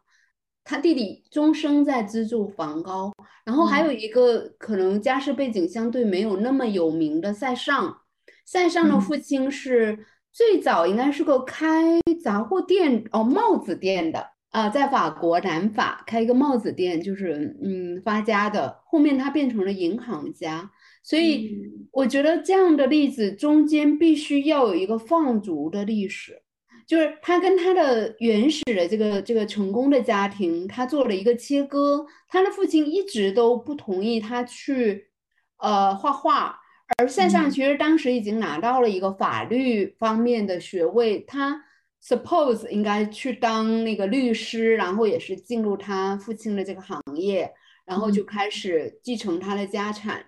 [0.62, 3.10] 他弟弟终生在资助梵高，
[3.46, 8.02] 然后还有一个可能家世背景相对没有那么有名的塞尚，
[8.44, 14.34] 塞尚的父亲是最早应该是个开杂货店哦帽子店的。
[14.50, 20.70] 啊，在法国南法开一个帽子店就是嗯发家的，后面他变成了银行家。
[21.04, 21.54] 所以
[21.92, 26.40] 我觉得这样的例子中间必须要有一个放逐的历史，
[26.86, 32.06] 就是他跟他的原始的这个这个成功的家庭，他做了一个切割。
[32.26, 35.10] 他的父亲一直都不同意他去
[35.58, 36.58] 呃画画，
[36.96, 41.62] 而塞尚其实当时已经拿到了一个法律方面的学位，他
[42.02, 47.52] suppose 应该去当那个律师，然后也是进入他父亲的这个行业，
[47.84, 50.24] 然后就开始继承他的家产。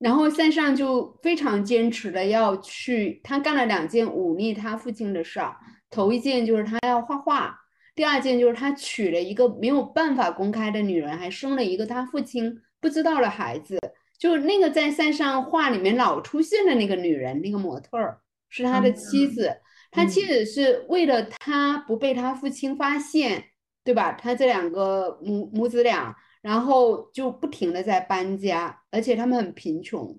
[0.00, 5.54] 然后塞尚就非常坚持的要去，他干了两件忤逆他父亲的事儿。
[5.90, 7.54] 头一件就是他要画画，
[7.94, 13.78] 第二件就是他娶了一个没有办法公开的女人，还生了一个他父亲不知道的孩子。
[14.18, 19.54] 就那个在塞尚画里面老出现的那个女人，那个模特儿是他的妻子。
[19.90, 23.44] 他妻子是为了他不被他父亲发现，
[23.84, 24.12] 对吧？
[24.12, 26.16] 他这两个母母子俩。
[26.42, 30.18] 然后就不停的在搬家，而且他们很贫穷，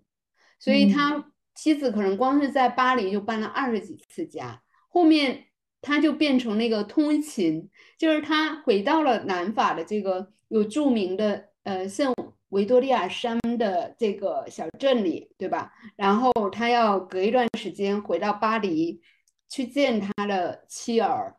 [0.60, 4.62] 所以他妻子可能光是在巴黎就搬了二十几次家。
[4.88, 5.46] 后面
[5.82, 12.14] 他就变成那个通勤，就是他回到了南法的这个有著名的呃圣
[12.50, 15.74] 维多利亚山的这个小镇里，对吧？
[15.96, 19.02] 然后他要隔一段时间回到巴黎
[19.50, 21.38] 去见他的妻儿，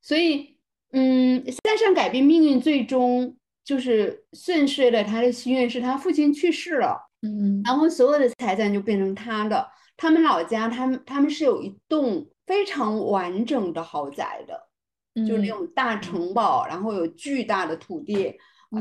[0.00, 0.56] 所以
[0.92, 3.36] 嗯，向上改变命运最终。
[3.64, 9.66] 就是顺遂了他的心愿，是他父亲去世了，嗯，然后所有的财产就变成他的。
[9.96, 18.36] 他们老家，他们他们是有一栋非常完整的豪宅的，就那种大城堡，然后有巨大的土地，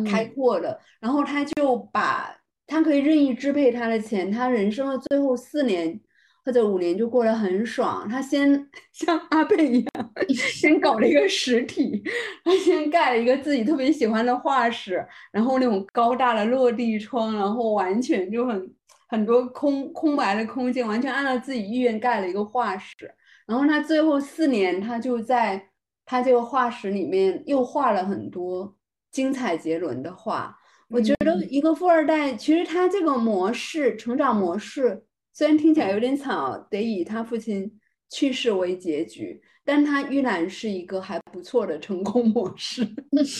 [0.06, 0.80] 开阔的。
[1.00, 2.36] 然后他就把
[2.68, 6.02] 他可以任意支配他的钱，他人生的最后四年。
[6.46, 8.08] 或者五年就过得很爽。
[8.10, 12.04] 他先 像阿贝一样， 先搞了一个实体，
[12.44, 18.74] 他先盖了一个自己特别喜欢的画室，然后那种高大的落地窗，然后完全就很
[19.08, 23.14] 很多空空白的空间，完全按照自己意愿盖了一个画室。
[23.46, 25.70] 然后他最后四年，他就在
[26.06, 28.76] 他这个画室里面又画了很多
[29.12, 30.58] 精彩绝伦的画。
[30.90, 35.04] 我觉得一个富二代，其实他这个模式，成长模式。
[35.34, 37.80] 虽然听起来有点惨，得以他父亲
[38.10, 42.88] 去世为结局，但他依然是一个还不错的成功模式，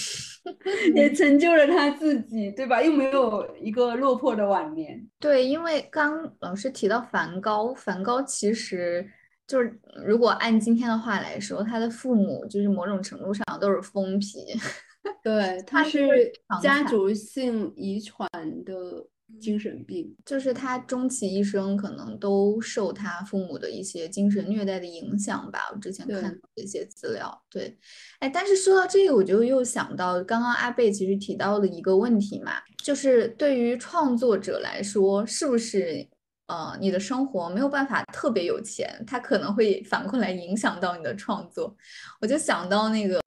[0.96, 2.82] 也成就了他自己，对吧？
[2.82, 5.08] 又没有一个落魄的晚年。
[5.20, 9.08] 对，因为刚老师提到梵高，梵高其实
[9.46, 14.40] 就是如果按今天的话来说，他的父母就是某种程度上都是疯批，
[15.22, 18.28] 对， 他是家族性遗传
[18.66, 19.06] 的。
[19.40, 25.70] 精神病就是他终其一生可能都受他父母的一些精神虐待的影响吧。
[25.74, 27.78] 我之前看到一些资料，对，
[28.20, 32.54] 哎，但是说到这个，我就又想到刚刚阿贝其实提到的一个问题嘛，
[32.84, 36.08] 就是对于创作者来说，是不是
[36.48, 41.76] 呃你的生活没有办法特别有钱，他可能会反过来影响到你的创作。
[42.22, 43.20] 我就想到那个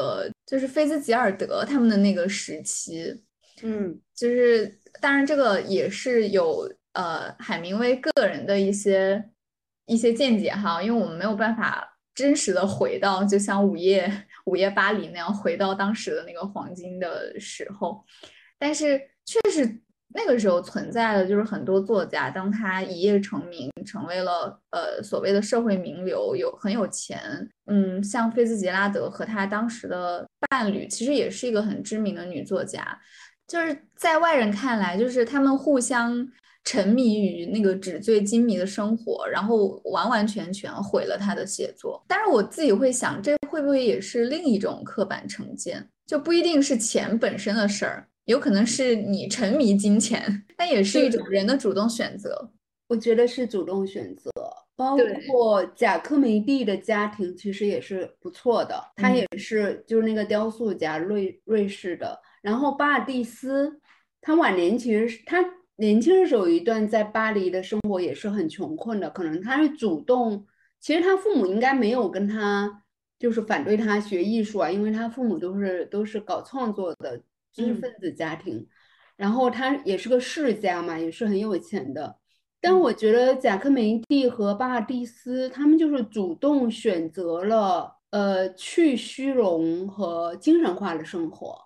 [0.47, 3.23] 就是菲兹吉尔德他们的那个时期，
[3.63, 4.81] 嗯，就是。
[4.99, 9.23] 当然，这个也是有呃海明威个人的一些
[9.85, 14.11] 一些见解哈，因为我们没有办法真实的回到就像午夜
[14.47, 18.03] 午夜巴黎那样回到当时的那个黄金的时候，
[18.59, 19.83] 但是确实
[20.15, 27.21] 那个时候存在的就是很多作家，当他一夜成名，成为了呃所谓的社会名流，有很有钱，
[27.67, 32.99] 嗯，像菲茨杰拉德和他当时的伴侣，其实也是一个很知名的女作家。
[33.47, 36.29] 就是在外人看来，就是他们互相
[36.65, 42.05] 沉迷于那个纸醉金迷的生活，然后完完全全毁了他的写作。
[42.09, 45.89] 但是我自己会想，这会不会也是另一种刻板成见？
[46.07, 52.51] 就不一定是钱本身的事儿，有可能是你沉迷金钱，但也是一种人的主动选择。
[52.89, 54.31] 我觉得是主动选择。
[54.77, 54.95] 包
[55.27, 62.21] 括贾科梅蒂的家庭其实也是不错的，他也是就是那个雕塑家，瑞瑞士的。
[62.47, 63.81] 然后巴尔蒂斯，
[64.21, 65.45] 他晚年其实是他
[65.79, 70.47] 年轻的时候有一段在巴黎的生活也是很穷困的，可能他是主动，
[70.79, 72.85] 其实他父母应该没有跟他
[73.19, 77.21] 就是反对他学艺术啊，因为他父母都是都是搞创作的
[77.53, 78.65] 知识分子家庭，
[79.17, 82.17] 然后他也是个世家嘛，也是很有钱的。
[82.61, 91.66] 但我觉得贾科梅蒂和巴尔蒂斯他们就是主动选择了呃去虚荣和精神化的生活，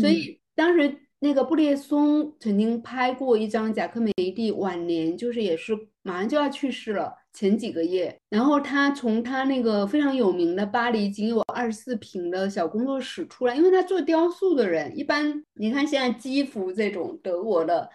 [0.00, 17.88] 所以当时那个布列松曾经拍过一张贾科梅蒂晚年，就是也是马上就要去世了前几个月，然后他从他那个非常有名的巴黎仅有二十四平的小工作室出来，因为他做雕塑的人一般，你看现在基辅这种德国的。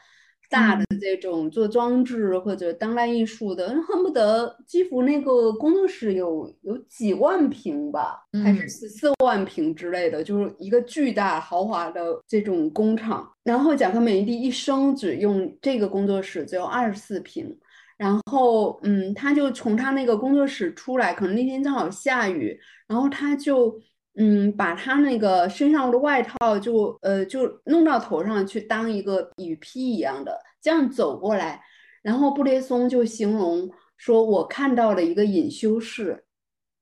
[0.49, 13.29] 大的这种做装置或者当代艺术的，恨不得基辅那个工作室有有几万平吧，还是十四万平之类的，就是一个巨大豪华的这种工厂。
[13.43, 17.57] 然后贾科梅蒂一生只用这个工作室只有二十四平，
[17.97, 23.79] 然后嗯，他就从他那个工作室出来，可能那天正好下雨，然后他就。
[24.19, 31.61] 嗯，把他那个身上的外套就呃就弄到头上去当一个雨披一样的，这样走过来。
[32.01, 36.25] 然后布列松就形容说：“我看到了一个隐修士，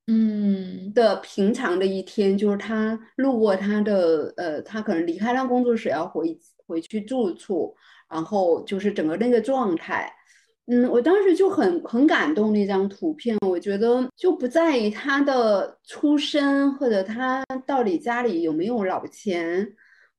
[0.08, 7.76] 嗯的平常的一天，就是他路过他的呃，他可能离开他工作室要回回去住处，
[8.10, 10.10] 然后就是整个那个状态。”
[10.68, 19.68] 嗯，我当时就很很感动那张图片，我觉得就不在于他的出身，或者他到底家里有没有老钱，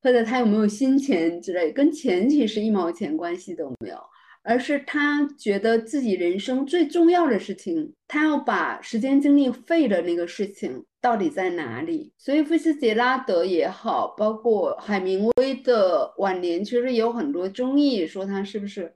[0.00, 3.98] 或者他有没有新钱之类，跟钱其实一毛钱关系都没有，
[4.44, 12.12] 而是他觉得自己人生最重要的事情，他要把时间精力费的那个事情到底在哪里。
[12.16, 18.94] 所以菲斯杰拉德也好，包括海明威的晚年，其实也有很多争议，说他是不是。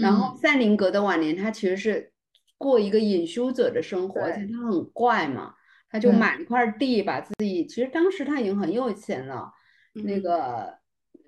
[0.00, 2.12] 然后赛林格的晚年，他其实是
[2.58, 5.54] 过一个隐修者的生活，而且他很怪嘛，
[5.88, 9.52] 他就买一块地，把自己其实当时他已经很有钱了。
[9.92, 10.72] 那个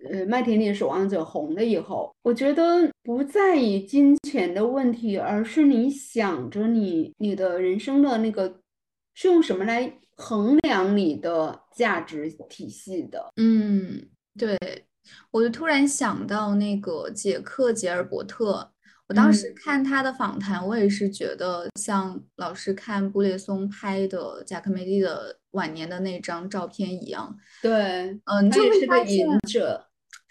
[0.08, 8.60] 呃，麦田里的守望者红了以后，我觉得不在于金钱的问题，而是你想着你你的人生的那个
[9.14, 13.32] 是用什么来衡量你的价值体系的？
[13.36, 14.08] 嗯，
[14.38, 14.56] 对。
[15.30, 18.70] 我就突然想到那个杰克·杰尔伯特，
[19.08, 27.36] 我当时看他的访谈，我也是觉得像老师看布列松拍的贾克梅蒂的晚年的那张照片一样。
[27.60, 29.26] 对，嗯，就会发现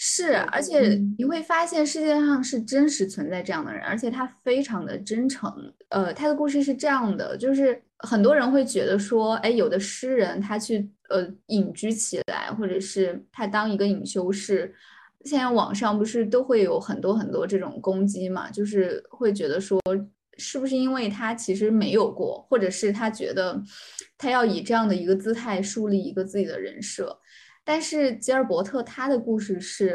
[0.04, 5.54] 是，而且你会发现世界上是真实存在这样的人，而且他非常的真诚。
[5.90, 14.74] 呃，他的故事是这样的，就是很多人会觉得说，哎，有的诗人他去呃隐居起来，或者是他当一个隐修士，
[15.24, 19.80] 现在网上不是都会有很多很多这种攻击嘛，就是会觉得说，
[20.38, 23.62] 是不是因为他其实没有过，或者是他觉得
[24.18, 27.20] 他要以这样的一个姿态树立一个自己的人设。
[27.64, 29.94] 但是吉尔伯特他的故事是，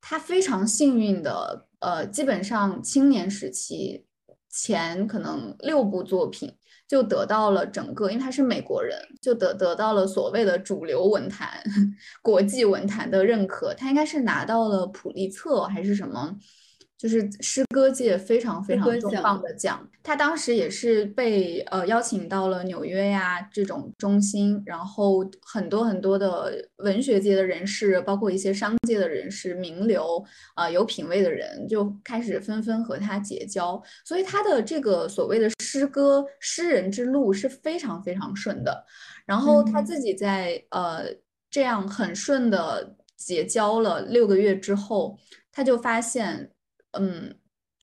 [0.00, 4.06] 他非常幸运的，呃，基本上青年时期
[4.48, 6.54] 前可能六部作品
[6.88, 11.62] 就得到了整个，因为他是美国人，就得得到了所谓的主流文坛、
[12.22, 13.74] 国际文坛的认可。
[13.74, 16.36] 他应该是拿到了普利策还是什么？
[16.98, 30.24] 就是诗歌界非常非常重磅的奖，他当时也是被呃邀请到了纽约呀这种中心，然后很多很多的文学界的人士，包括一些商界的人士、名流
[30.54, 38.84] 啊有品位的人就开始纷纷和他结交，所以他的这个所谓的诗歌诗人之路是非常非常顺的。
[39.26, 41.04] 然后他自己在呃
[41.50, 45.18] 这样很顺的结交了六个月之后，
[45.52, 46.50] 他就发现。
[46.92, 47.34] 嗯，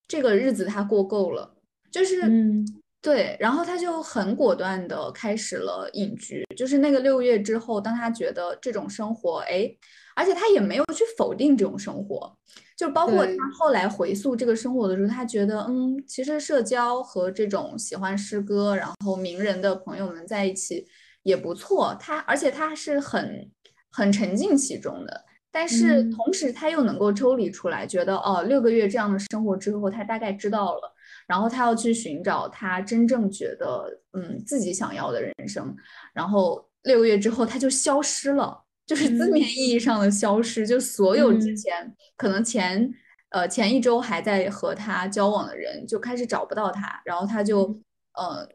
[0.08, 1.56] 这个日子他过够了，
[1.92, 2.66] 就是嗯
[3.02, 6.46] 对，然后他就很果断的开始了隐居。
[6.56, 9.70] 就是那个六月之后，当他觉得这种生活，哎，
[10.16, 12.34] 而且他也没有去否定这种生活，
[12.78, 20.88] 就包括他后来回溯这个生活的时候，他觉得，嗯，其实社交和这种喜欢诗歌，然后名人的朋友们在一起
[21.24, 21.94] 也不错。
[22.00, 23.52] 他而且他是很
[23.92, 25.26] 很沉浸其中的。
[25.56, 30.92] 但是同时，他又能够抽离出来，觉得哦，六个月这样的生活之后，他大概知道了，
[31.28, 35.76] 然后他要去寻找他真正觉得嗯自己想要的人生，
[36.12, 40.66] 然后六个月之后他就消失了，就是字面意义上的消失。
[40.66, 42.92] 就所有之前可能前
[43.30, 47.80] 呃前一周还在和他交往的人，就开始找不到他，然后他就
[48.14, 48.50] 呃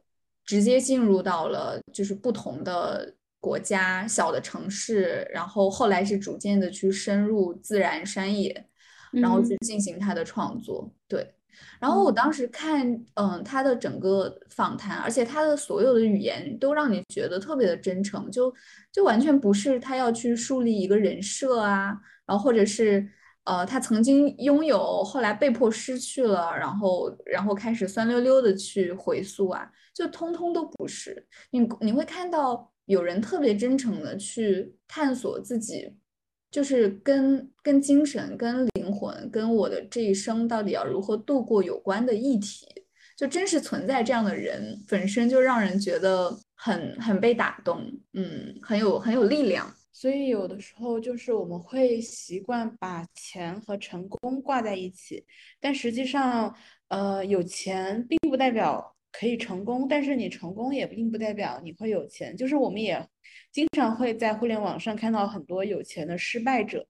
[0.45, 8.67] 直接进入到了就是不同的国家、小的城市，然后后来是逐渐的去深入自然山野，
[9.13, 10.93] 然后去进行他的创作。
[11.07, 11.35] 对。
[11.81, 18.53] 然后我当时看，嗯，他的整个访谈，而且他的所有的语言都让你觉得特别的真诚，就
[18.93, 23.09] 就完全不是他要去树立一个人设啊，然后或者是
[23.43, 31.27] 呃他曾经拥有，后来被迫失去了，然后然后开始酸溜溜的去回溯啊，就通通都不是。
[31.51, 35.95] 你你会看到有人特别真诚的去探索自己。
[36.51, 42.67] 就是跟跟精神、跟灵魂、跟我的这一生到底要如何度过有关的议题，
[43.15, 47.85] 就真实存在这样的人，本身就让人觉得很很被打动，
[48.15, 49.71] 嗯，很有很有力量。
[49.93, 55.23] 所以有的时候就是我们会习惯把钱和成功挂在一起，
[55.61, 56.57] 但实际上，
[56.89, 58.97] 呃，有钱并不代表。
[59.19, 62.37] 可以成功，但是你成功也并不代表你会有钱。
[62.37, 63.05] 就是我们也
[63.51, 66.87] 经常会在互联网上看到很多有钱的失败者。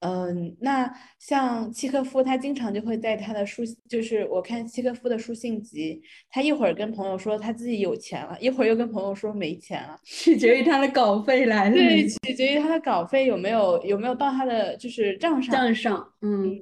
[0.00, 6.00] 嗯，那像契诃夫，他经常就会在他的书，就是我看契诃夫的书信集，
[6.30, 16.58] 他一会儿跟朋友说他自己有钱了，一会儿又跟朋友说没钱了，取决于他的稿费来对， 取决于他的稿费有没有有没有到他的就是账上账上，嗯。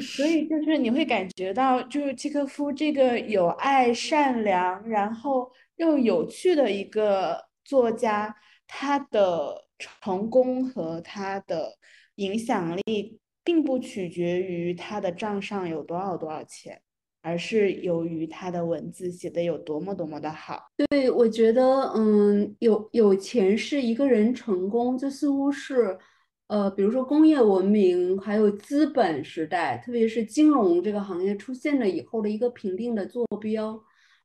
[0.00, 8.34] 所以就是你会感觉到，就是契诃夫这个有爱、善良，然后又有趣的一个作家，
[8.66, 11.72] 他的成功和他的
[12.16, 16.80] 影响力，并不取决于他的账上有多少多少钱，
[17.22, 20.60] 而是由于他的文字写的有多么多么的好。
[20.90, 21.62] 对，我觉得，
[21.94, 25.96] 嗯，有有钱是一个人成功，这似乎是。
[26.48, 33.78] 呃，比如说工业文明，还有资本时代，特别是金融这个行业出现了以后的一个评定的坐标。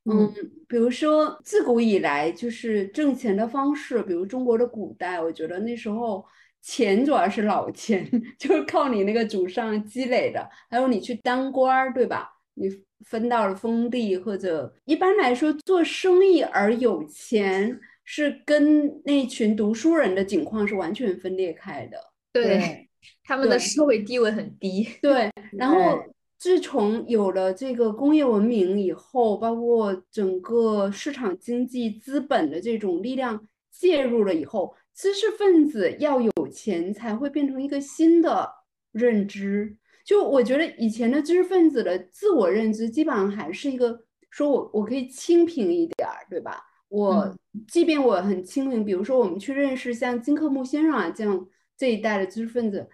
[0.06, 0.34] 嗯，
[0.68, 6.26] 比如说自古以来就是挣钱的方式，比如中国的古代，我觉得那时候
[6.62, 8.10] 钱主要是老钱，
[8.40, 12.30] 就是靠你那个祖上积累的，还有你去当官儿，对吧？
[12.54, 12.70] 你
[13.06, 22.13] 分到了封地，或者一般来说做生意而有钱，是跟那群读书人的境况是完全分裂开的。
[22.34, 22.90] 对，
[23.24, 24.88] 他们的社会地位很低。
[25.02, 26.04] 对， 然后
[26.40, 38.50] 自从有了这个工业文明以后，包括整个市场经济资本的这种力量介入了以后，知识分子要有钱才会变成一个新的
[38.92, 39.78] 认知。
[40.04, 46.60] 就我觉得以前的知识分子的自我认知基本上还是一个，说我我可以清贫一点儿，对吧？
[46.90, 47.34] 我
[47.68, 51.48] 即便我很清贫，比如说我们去认识像金克木先生啊这样。
[51.78, 52.90] 这一代的知识分子，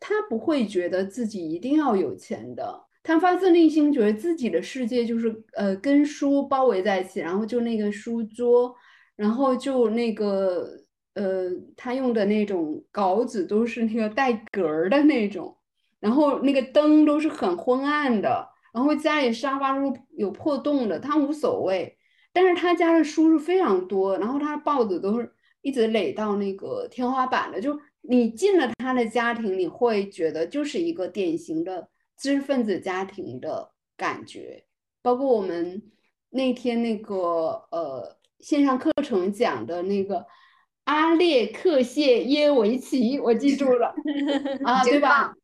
[0.00, 8.74] 他不会觉得自己一定要有钱的，他发自内心觉得自己的世界就是呃跟书包围在一起，然后就那个书桌，
[9.16, 10.68] 然后就那个
[11.14, 15.56] 呃他用的那种稿纸都是那个带格儿的那种，
[15.98, 21.98] 然后那个灯都是很昏暗的，然后家里沙发都有破洞的，他无所谓，
[22.32, 25.32] 但是他家的书是非常多，然后他的报纸都是
[25.62, 27.76] 一直垒到那个天花板的，就。
[28.10, 34.64] 你进了他的家庭，你会觉得就是一个典型的知识分子家庭的感觉。
[35.02, 35.82] 包括我们
[36.30, 40.26] 那天那个呃线上课程讲的那个
[40.84, 43.94] 阿列克谢耶维奇，我记住了
[44.64, 45.34] 啊，对吧？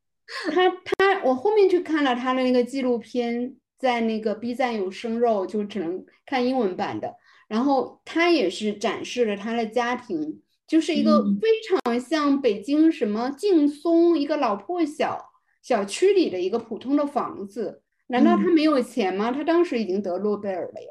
[0.51, 7.15] 他他我后面去看了他的那个纪录片，在那个 B 站有生肉，就只能看英文版的。
[7.47, 10.41] 然后他也是展示了他的家庭。
[10.67, 15.31] 就是一个非常像北京什么劲松一个老破小
[15.62, 19.31] 小区里的一个普通的房子，难道他没有钱吗？
[19.31, 20.89] 他当时已经得诺贝尔了呀。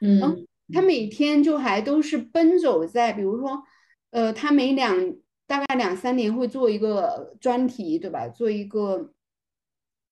[0.00, 3.62] 嗯，他每天就还都是奔走在，比如说，
[4.10, 5.14] 呃，他每两
[5.46, 8.26] 大概两三年会做一个专题，对吧？
[8.28, 9.12] 做一个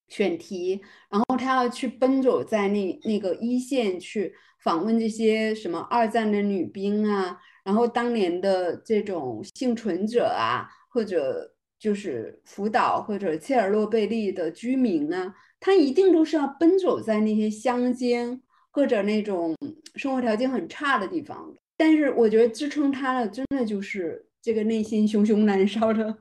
[0.08, 7.40] 选题，然后他要去奔走在那那个一线去访问这些什么二战的女兵啊。
[7.68, 18.40] 然后当年的这种幸存者啊，或者就是福岛或者切尔诺贝利的居民啊，他一定都是要奔走在那些乡间
[18.70, 19.54] 或者那种
[19.96, 21.54] 生活条件很差的地方。
[21.76, 26.16] 但是我觉得支撑他的，真的就是这个内心熊熊燃烧的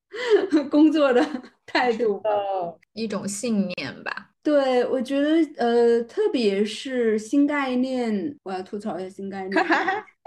[0.70, 1.22] 工作的
[1.66, 2.22] 态度，
[2.94, 4.30] 一种信念吧。
[4.42, 9.66] 对，我觉得呃，特别是新概念，我要吐槽一下新概念。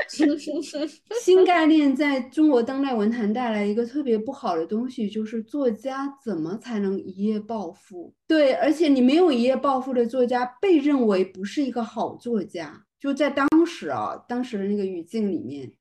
[1.22, 8.14] 新概念在中国当代文坛带来一个特别不好的东西，就是作家怎么才能一夜暴富？
[8.28, 12.86] 对，而且你没有一夜暴富的作家，被认为不是一个好作家。
[13.00, 15.72] 就在当时啊，当时的那个语境里面，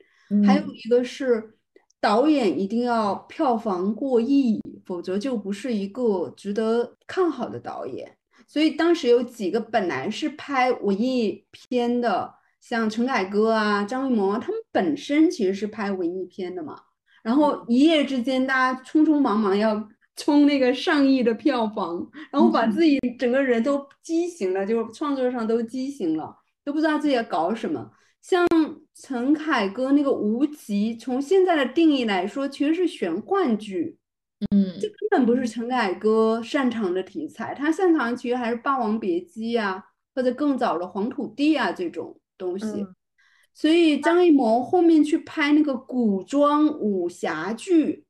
[0.46, 1.54] 还有一个是
[2.00, 8.16] 导演一定要票房过亿，否则就不是一个值得看好的导演。
[8.46, 16.76] 所以当时有几个本来是拍文艺片的，像陈凯歌啊、张艺谋啊，他们本身其实是拍文艺片的嘛。
[17.22, 27.90] 然后一夜之间，大家匆匆忙忙要 冲那个上亿的票房，然后把自己整个人都畸形了，就创作上都畸形了，都不知道自己要搞什么。
[28.20, 28.46] 像
[28.94, 33.96] 陈凯歌那个《无极》，从现在的定义来说，其实是玄幻剧。
[34.50, 39.82] 嗯，这根本不是陈凯歌擅长的题材，他擅长其实还是《霸王别姬》啊，
[40.14, 42.66] 或者更早的《黄土地》啊这种东西。
[43.54, 48.04] 所以张艺谋后面去拍那个古装武侠剧，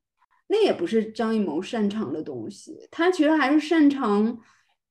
[0.47, 4.39] 那也不是张艺谋擅长的东西，他其实还是擅长，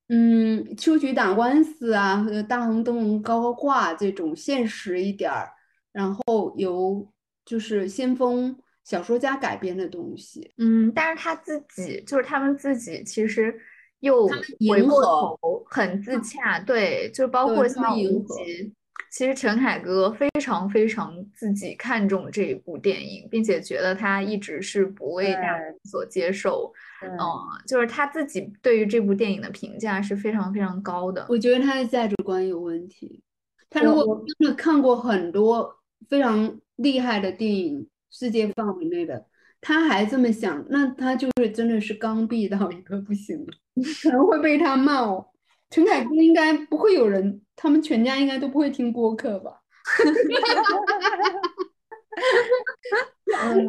[0.09, 5.51] 嗯，秋菊打官司啊，或者大红灯笼高高挂这种现实一点儿，
[5.93, 7.11] 然后由
[7.45, 8.57] 就是先锋。
[8.83, 13.55] 小说家改编的东西，嗯，但是他自己就是他们自己，其实
[14.01, 14.27] 又
[14.69, 18.35] 回过头很自洽，对，就包括像《无极》，
[19.11, 27.19] 其实陈凯歌非常非常自己看重这一部电影，并且觉得他一直是不为大众所接受，嗯，
[27.67, 31.27] 就是他自己对于这部电影的评价是非常非常高的。
[31.29, 33.23] 我觉得他的价值观有问题，
[33.69, 35.77] 他如果真的看过很多
[36.09, 37.87] 非常厉害的电影。
[38.13, 39.25] 世界范围内的，
[39.61, 43.47] 他还这么想，那他就是真的是刚愎到一个不行了，
[44.03, 45.25] 可能会被他骂哦。
[45.71, 49.63] 陈凯歌应该不会有人，他们全家应该都不会听播客吧？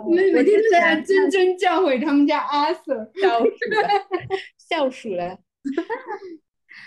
[0.09, 3.87] 每每天都在谆谆教诲他们家阿 Sir，笑死了，
[4.57, 5.37] 笑死了。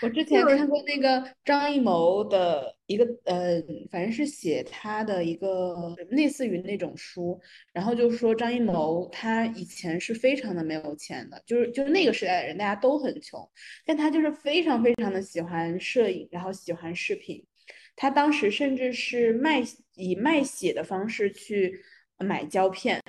[0.01, 3.61] 我之前看过那个张艺谋的一个，呃，
[3.91, 7.39] 反正是写他的一个类似于那种书，
[7.73, 13.47] 然后就说张艺谋他以前是非常的没有钱的，就是就那个时代的人大家都很穷，
[13.85, 17.43] 但他就是非常非常的喜欢摄影，然后喜欢视频，
[17.95, 19.63] 他当时甚至是卖
[19.95, 21.79] 以卖血的方式去
[22.17, 23.01] 买胶片。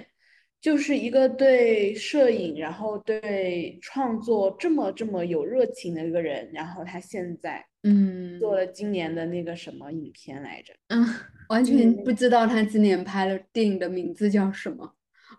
[0.66, 10.74] 就是一个对摄影，然后对创作这么这么有热情的一个人，然后他现在嗯做了今年的那个什么影片来着？
[10.88, 11.06] 嗯，
[11.50, 14.92] 完全不知道他今年拍的电影的名字叫什么，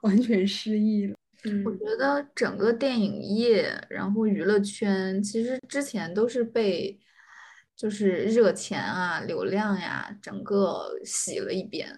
[0.03, 1.17] 完全失忆了。
[1.43, 6.97] 嗯，我觉得整个电影业，然后娱乐圈，其实之前都是被
[7.75, 11.89] 就是热钱啊、流量呀，整个洗了一遍。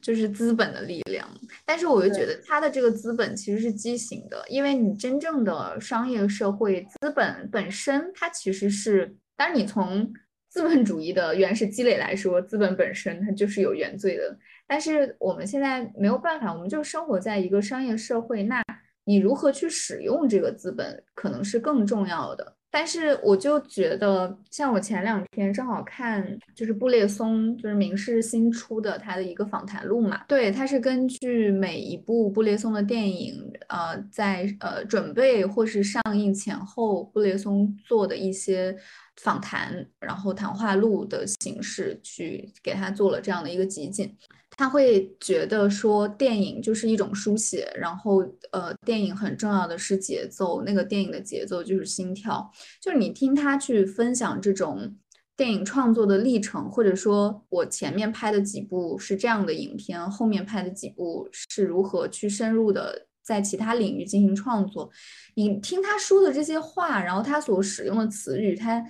[0.00, 1.28] 就是资本的力量，
[1.64, 10.12] 但是我又觉得它的这个资本其实是畸形的，因为你真正的商业社会资本本身，它其实是，当然你从
[10.48, 14.36] 资本主义的原始积累来说，资本本身它就是有原罪的。
[14.66, 18.62] 但是我们现在没有办法，我们就生活在一个商业社会，那
[19.04, 22.57] 你如何去使用这个资本，可能是更重要的。
[22.70, 30.22] 但是我就觉得，像我前两天正好看，就是布列松，就是明世新出的他的一个访谈录嘛。
[30.28, 38.76] 对，他是根据每一部布列松的电影，呃，在呃准备或是上映前后，布列松做的一些
[39.16, 44.14] 访谈，然后谈话录的形式去给他做了这样的一个集锦。
[44.58, 48.16] 他会觉得说电影就是一种书写，然后
[48.50, 52.50] 呃，电影很重要的是节奏，那个电影的节奏就是心跳，
[52.82, 54.96] 就是你听他去分享这种
[55.36, 64.90] 电影创作的历程，或者说我前面拍的几部是这样的影片，后面拍的几部是如何去深入的在其他领域进行创作，
[65.36, 68.84] 你听他说的这些话，然后他所使用的词语，他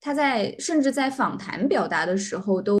[0.00, 2.76] 他在甚至在访谈表达的时候都。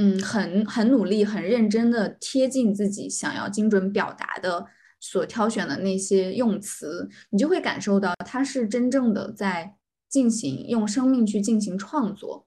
[0.00, 4.64] 嗯，很很努力，很认真的贴近自己想要精准表达的
[5.00, 9.74] 所挑选的那些用词，你就会感受到他是真正的在
[10.08, 12.46] 进行用生命去进行创作。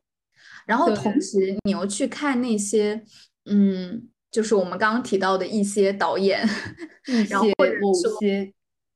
[0.66, 3.04] 然后同时，你又去看那些，
[3.46, 6.48] 嗯，就是我们刚刚提到的一些导演，
[7.30, 8.54] 然后或者某些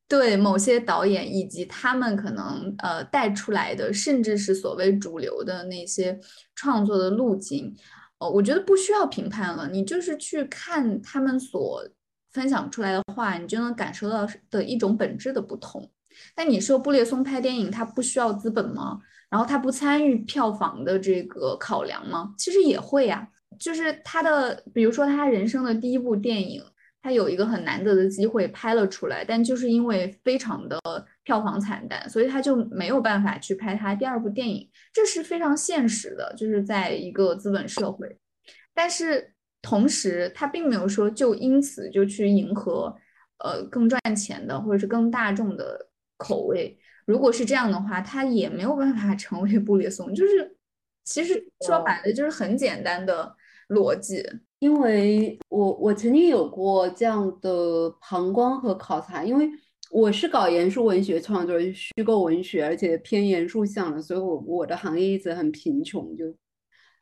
[0.08, 6.18] 对某些导演以及他们可能呃带出来的，甚至是所谓主流的那些
[6.54, 7.76] 创作的路径。
[8.18, 11.86] 哦，我觉得不需要评判了，你就是去看他们所
[12.32, 15.90] 分享出来的话，你就能感受到的一种本质的不同。
[16.34, 18.98] 但你说布列松拍电影，他不需要资本吗？
[19.28, 22.34] 然后他不参与票房的这个考量吗？
[22.38, 23.28] 其实也会呀。
[23.58, 26.62] 就是他的，比如说他人生的第一部电影，
[27.02, 30.78] 他有一个很难得的机会拍了出来，但就是因为非常的
[31.26, 38.16] 票房惨淡，所以他就没有办法去拍他第二部电影，这是非常现实的，就是在一个资本社会。
[38.72, 42.96] 但是同时，他并没有说就因此就去迎合，
[43.38, 46.78] 呃，更赚钱的或者是更大众的口味。
[47.06, 50.14] 如果是这样的话，他也没有办法成为布列松。
[50.14, 50.56] 就是
[51.02, 51.34] 其实
[51.66, 53.34] 说白了，就是很简单的
[53.70, 54.24] 逻辑。
[54.60, 59.46] 因为我我曾经有过这样的旁观和考察，因为
[59.90, 66.24] 我是搞严肃文学创作、虚构文学，而且偏严肃向的，所以我我的行业一直很贫穷，就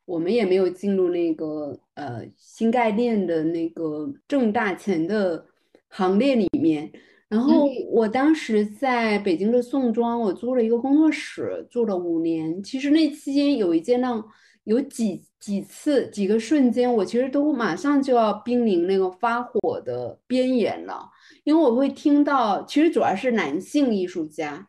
[0.04, 5.46] 我们也没有进入那个呃新概念的那个挣大钱的
[5.88, 6.92] 行列里面。
[7.26, 12.62] 然后我当时在北京的宋庄，我租了一个工作室，住了五年。
[12.62, 14.22] 其实那期间有一件让
[14.64, 21.10] 有几几次几个瞬间，我其实都马上就要濒临那个发火的边缘了，
[21.44, 24.66] 因为我会听到，其实主要是男性艺术家，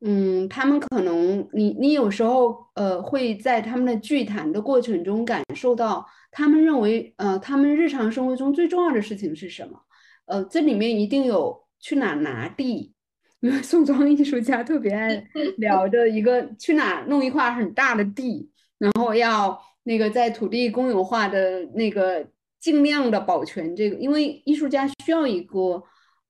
[0.00, 9.80] 嗯，他们可能你你有时候呃会在他们的剧谈的过程中感受到，他们认为呃他们日常生活中最重要的事情是什么？
[10.26, 11.66] 呃，这里面一定有。
[11.80, 12.92] 去哪拿地？
[13.38, 15.24] 因为宋庄艺术家特别爱
[15.58, 22.26] 聊的一个，去哪弄一块很大的地，然后要那个在土地公有化的那个
[22.58, 25.80] 尽量的保全这个，因为艺术家需要一个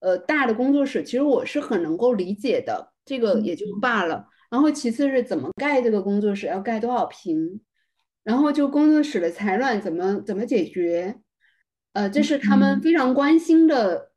[0.01, 4.27] 呃大的工作室，其实我是很能够理解的，这个也就罢了。
[4.51, 7.61] 然后其次是怎么盖这个工作室，要盖多少平，
[8.25, 11.17] 然后就工作室的财乱怎么怎么解决，
[11.93, 14.09] 呃，这是他们非常关心的。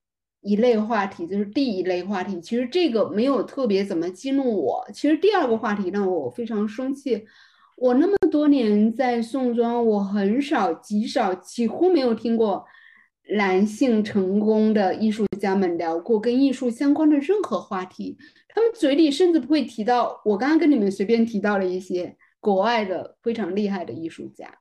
[0.43, 4.83] 一类话题就是第一类话题，其实这个没有特别怎么激怒我。
[4.91, 7.23] 其实第二个话题让我非常生气。
[7.77, 12.65] 我那么多年在宋庄，我很少、极少、几乎没有听过
[13.31, 18.17] 男性成功的艺术家们聊过跟艺术相关的任何话题。
[18.49, 24.53] 他们嘴里甚至不会提到我刚刚跟你们随便提到了一些国外的非常厉害的艺术家，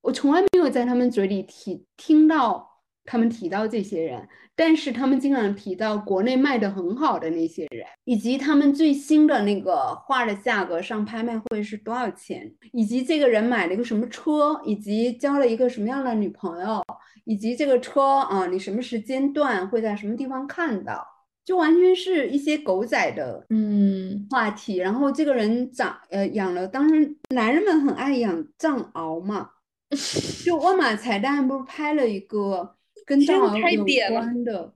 [0.00, 2.71] 我从来没有在他们嘴里提听到。
[3.04, 16.80] 他们提到这些人，但是他们经常提到国内卖的很好的那些人，以及他们最新的那个画的价格上拍卖会是多少钱，以及这个人买了一个什么车，以及交了一个什么样的女朋友，
[17.24, 21.04] 以及这个车啊，你什么时间段会在什么地方看到，
[21.44, 24.76] 就完全是一些狗仔的嗯话题。
[24.76, 29.50] 然后这个人长呃养了，当时男人们很爱养藏獒嘛，
[30.44, 32.76] 就万马彩蛋不是拍了一个。
[33.04, 33.84] 跟藏獒有
[34.14, 34.72] 关的，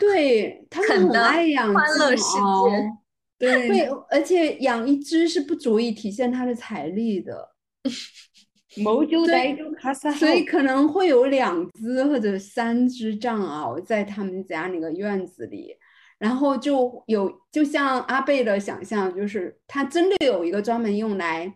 [0.00, 1.84] 对他们很爱养藏
[2.16, 2.90] 獒，
[3.38, 7.50] 对，而且养一只是不足以体现他的财力的，
[10.18, 15.76] 所以可能会有两只或者三只藏獒在他们家那个院子里，
[16.18, 21.54] 然后就有就像阿贝的想象，就是他真的有一个专门用来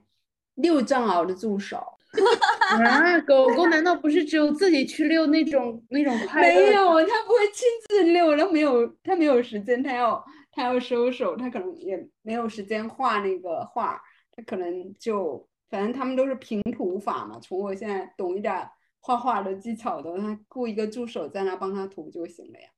[0.55, 1.83] 遛藏獒的助手。
[2.69, 6.61] 啊，狗狗难道不是只有自己去遛那种那种快乐？
[6.61, 14.01] 没有，它不会亲自遛，它没有，它没有时间，它要它要收手，它可能也没有时间画那个画，
[14.33, 17.39] 它可能就反正他们都是平涂法嘛。
[17.41, 18.55] 从我现在懂一点
[19.01, 22.69] 画画的技巧的，他雇一个助手在那帮他涂就行了呀。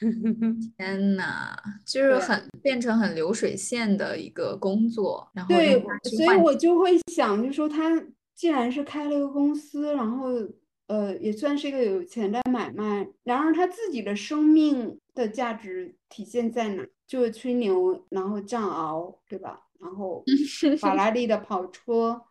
[0.76, 7.90] 天呐，就是很变成很流水线的一个工作，然后对，所以我就会想，就说他。
[8.38, 10.28] 既然是开了一个公司，然后
[10.86, 13.04] 呃也算是一个有钱的买卖。
[13.24, 16.86] 然而他自己的生命的价值体现在哪？
[17.08, 19.66] 就是吹牛，然后藏獒，对吧？
[19.80, 20.22] 然后
[20.78, 22.22] 法拉利的跑车，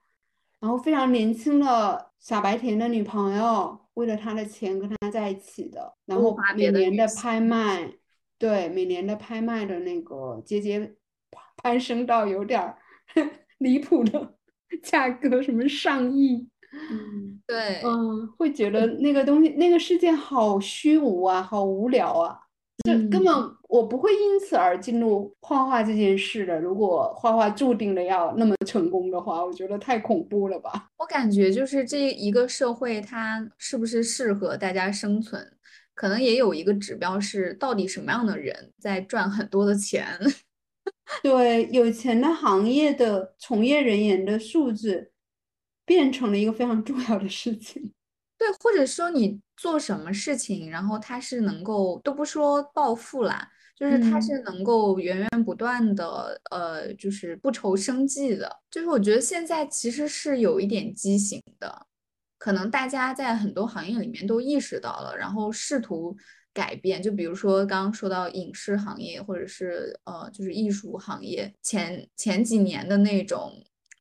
[0.61, 5.93] 然后非常年轻的傻白甜的女朋友，为了他的钱跟他在一起的。
[6.05, 7.91] 然后每年的拍卖，
[8.37, 10.95] 对每年的拍卖的那个节节
[11.61, 12.73] 攀升到有点
[13.59, 14.36] 离谱的。
[14.83, 16.47] 价格什么上亿？
[16.91, 22.37] 嗯，对，嗯，会觉得那个东西那个世界好虚无啊，好无聊啊，
[22.85, 23.33] 就根本
[23.69, 26.59] 我不会因此而进入画画这件事的。
[26.59, 30.89] 如果画画注定了要那么成功的话，我觉得太恐怖了吧。
[30.97, 35.41] 我感觉就是这一个社会，它是不是适合大家生存，
[35.95, 40.05] 可能也有一个指标是到底什么样的人在赚很多的钱。
[41.23, 45.11] 对有钱的行业的从业人员的素质，
[45.85, 47.93] 变成了一个非常重要的事情。
[48.37, 58.59] 对，或者说你做什么事情，然后他是能够都不说暴富啦，就是他是能够源源不断的，呃，就是不愁生计的。
[58.69, 61.87] 就是我觉得现在其实是有一点畸形的，
[62.37, 66.15] 可能大家在很多行业里面都意识到了，然后试图
[66.61, 67.01] 改变。
[67.03, 73.53] 就比如说刚刚说到影视行业，或者是呃，就是艺术行业前前几年的那种，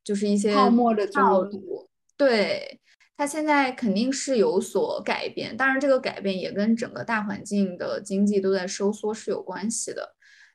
[0.03, 1.87] 就是一些泡沫的套路，
[2.17, 2.79] 对。
[3.19, 10.07] 它现在肯定是有所改变，当然这个改变也跟整个大环境的经济都在收缩是有关系的。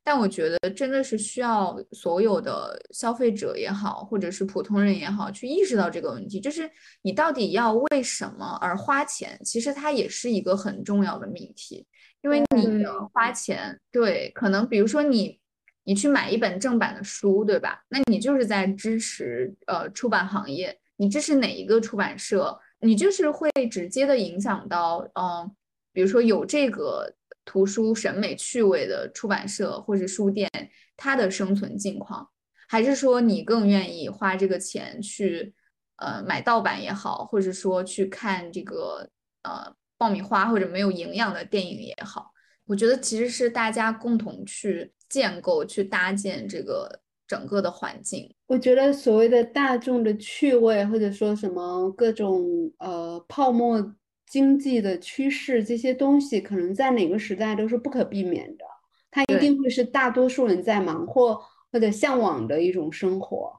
[0.05, 6.71] 但我觉得真的是需要所有的消费者也好，或者是普通人也好，去意识到这个问题，就是
[7.03, 9.37] 你到底要为什么而花钱？
[9.45, 11.85] 其实它也是一个很重要的命题，
[12.23, 15.39] 因为你的花钱，对，可能比如说你
[15.85, 17.85] 你去买一本正版的书，对吧？
[17.89, 20.79] 那你就是在支持呃出版行业。
[20.97, 25.51] 你支持哪一个出版社，你就是会直接的影响到，嗯，
[25.93, 27.13] 比如说有这个
[27.45, 30.49] 图书审美趣味的出版社或者书店，
[30.97, 32.29] 它的生存境况，
[32.69, 35.53] 还是说你更愿意花这个钱去，
[35.97, 39.09] 呃，买盗版也好，或者说去看这个
[39.43, 42.33] 呃爆米花或者没有营养的电影也好，
[42.67, 47.01] 我觉得其实是大家共同去建构、去搭建这个。
[47.29, 53.95] 整个的环境，我觉得所谓的大众的趣味，或者说什么各种呃泡沫
[54.27, 58.65] 经济的趋势，这些东西可能在哪个时代都是不可避免的。
[59.11, 61.41] 它一定会是大多数人在忙或
[61.71, 63.51] 或者向往的一种生活。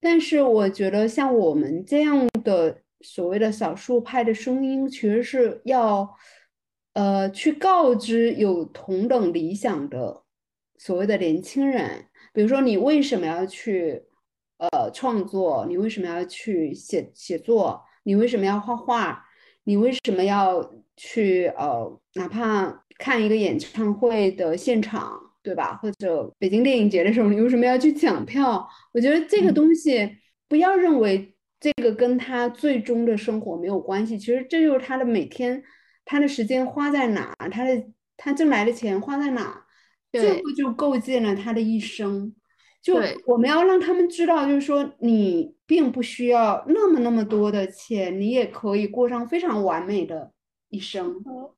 [0.00, 6.16] 但是我觉得像我们这样的所谓的少数派的声音，其实是要
[6.94, 10.22] 呃去告知有同等理想的
[10.78, 12.06] 所谓的年轻人。
[12.32, 14.02] 比如说，你为什么要去
[14.58, 15.66] 呃创作？
[15.68, 17.82] 你为什么要去写写作？
[18.04, 19.24] 你为什么要画画？
[19.64, 25.76] 你为什么要去呃，哪怕看一个演唱会的现场，对吧？
[25.82, 28.66] 或者北京电影节的时候，你为什么要去抢票？
[28.92, 30.16] 我觉得这个东西
[30.48, 34.18] 不要认为这个跟他最终的生活没有关系。
[34.18, 35.62] 其实这就是他的每天，
[36.04, 37.86] 他的时间花在哪，他的
[38.16, 39.64] 他挣来的钱花在哪。
[40.12, 42.34] 最后就构建了他的一生。
[42.82, 42.96] 就
[43.26, 50.32] 我们要让他们知道，就是说你并不需要那么那么多的钱，你也可以过上非常完美的
[50.70, 51.14] 一生。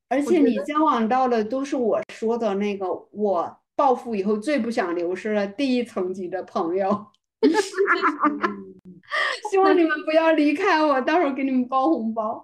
[0.07, 7.07] 而且你交往到的都是我说的那个，我暴富以后最不想流失的第一层级的朋友。
[9.51, 12.43] 希望你们不要离开我，到时候给你们包红包。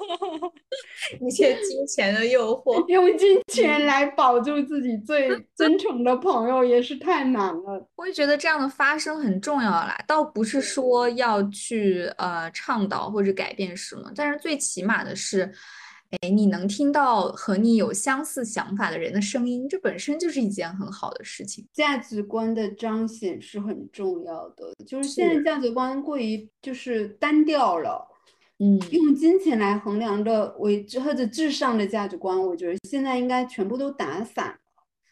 [1.20, 7.86] 一些金钱的诱惑，用金钱来保住自己最真诚的朋友也是太难了。
[7.96, 15.52] 我也觉得这样的发生很重要啦，倒不是说要去呃倡导或者改变什么，但是最起码的是。
[16.10, 21.66] 哎，你能听到和你有相似想法的人的声音，这本身就是一件很好的事情。
[21.70, 28.08] 价值观的彰显是很重要的，就是现在价值观过于就是单调了。
[28.58, 34.56] 嗯，用金钱来衡量的为或者至上的价值观，我觉得现在应该全部都打散了。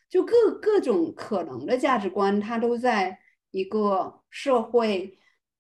[0.08, 0.32] 就各
[0.62, 3.18] 各种可能的价值观，它都在
[3.50, 5.18] 一个社会。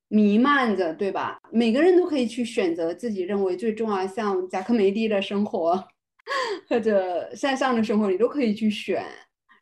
[0.08, 1.38] 弥漫着，对吧？
[1.50, 5.82] 每个人都可以去选择自己认为最重要，像贾科梅蒂的生活，
[6.68, 9.04] 或者塞尚的生活，你都可以去选。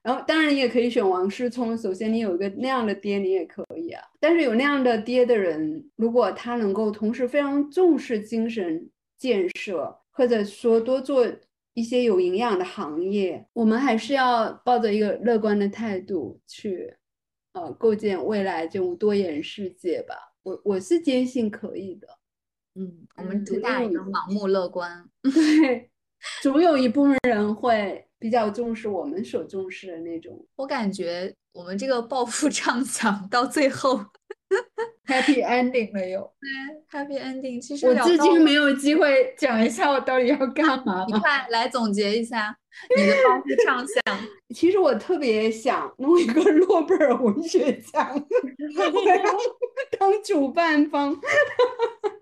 [0.03, 1.77] 然后，当然你也可以选王思聪。
[1.79, 4.03] 首先，你有一个那样的爹，你也可以啊。
[4.21, 8.87] 但是有那样的爹的人，如果他能够同时非常重视精神
[9.17, 11.27] 建设，或者说多做
[11.73, 16.95] 一些有营养的行业，我们还是要抱着一个乐观的态度去，
[17.55, 20.15] 呃，构建未来这种多元世界吧。
[20.45, 22.07] 我我是坚信可以的，
[22.77, 25.91] 嗯，我们主打一个盲目乐观， 对，
[26.43, 30.47] 总有一部分人会比较重视我们所重视的那种。
[30.57, 34.05] 我感觉我们这个暴富 畅想到最后
[35.07, 37.61] happy ending 了有，对，happy ending。
[37.61, 42.57] 其实我至今没有机会讲一下我到底要干嘛，你快来总结一下。
[42.97, 44.19] 你的暴富畅想，
[44.53, 48.21] 其实我特别想弄一个 诺贝尔文学奖，
[49.97, 51.15] 当主办方，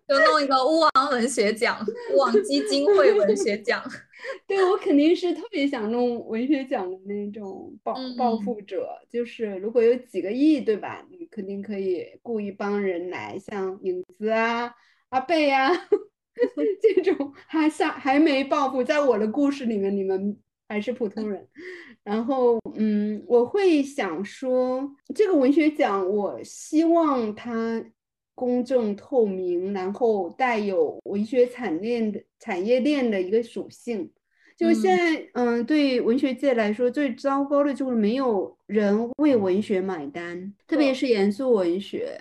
[0.06, 1.78] 就弄一个乌王文学奖、
[2.12, 3.82] 乌王基金会文学奖。
[4.46, 11.04] 对我肯定是特别想弄文学奖的那种暴暴富者，就是如果有几个亿，对吧？
[11.10, 14.72] 你肯定可以雇一帮人来，像影子啊、
[15.10, 15.70] 阿贝呀。
[16.80, 20.34] 这种还像还没暴富，在我的故事里面，你们
[20.66, 21.46] 还是普通人。
[22.02, 27.84] 然后，嗯，我会想说，这个文学奖，我希望它
[28.42, 34.10] 公正透明，然后带有文学产链的产业链的一个属性。
[34.56, 42.20] 就现在，嗯，对文学界来说，最糟糕的就是没有人为文学买单，特别是严肃文学。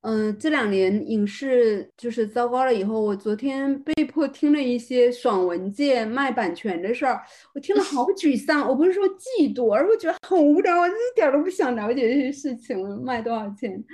[0.00, 7.20] 嗯，这两年影视就是糟糕了以后，我昨天被迫听了一些爽文界卖版权的事儿，
[7.54, 8.66] 我听了好沮丧。
[8.66, 13.84] 我不是说嫉妒，而是我觉得很无聊，我一点都不想了解这些事情，卖多少钱？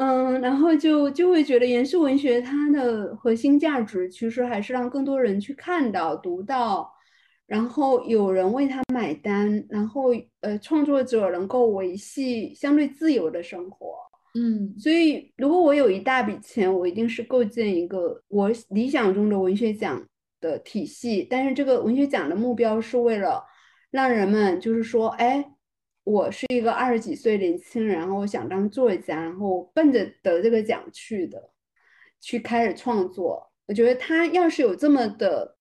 [0.00, 6.88] 嗯，然后就就会觉得严肃文学它的核心价值其实还是让更多人去看到、读到，
[7.48, 13.96] 然后有人为他买单，然后呃，创作者能够维系相对自由的生活。
[14.36, 20.00] 嗯，所以如果我有一大笔钱，我一定是构建一个我理想中的文学奖
[20.40, 21.26] 的体系。
[21.28, 23.42] 但是这个文学奖的目标是为了
[23.90, 25.44] 让人们就是说，哎，
[26.08, 31.50] 我是一个二十几岁年轻人，然后我想当作家，然后奔着得这个奖去的，
[32.18, 33.52] 去开始创作。
[33.66, 35.58] 我觉得他要是有这么的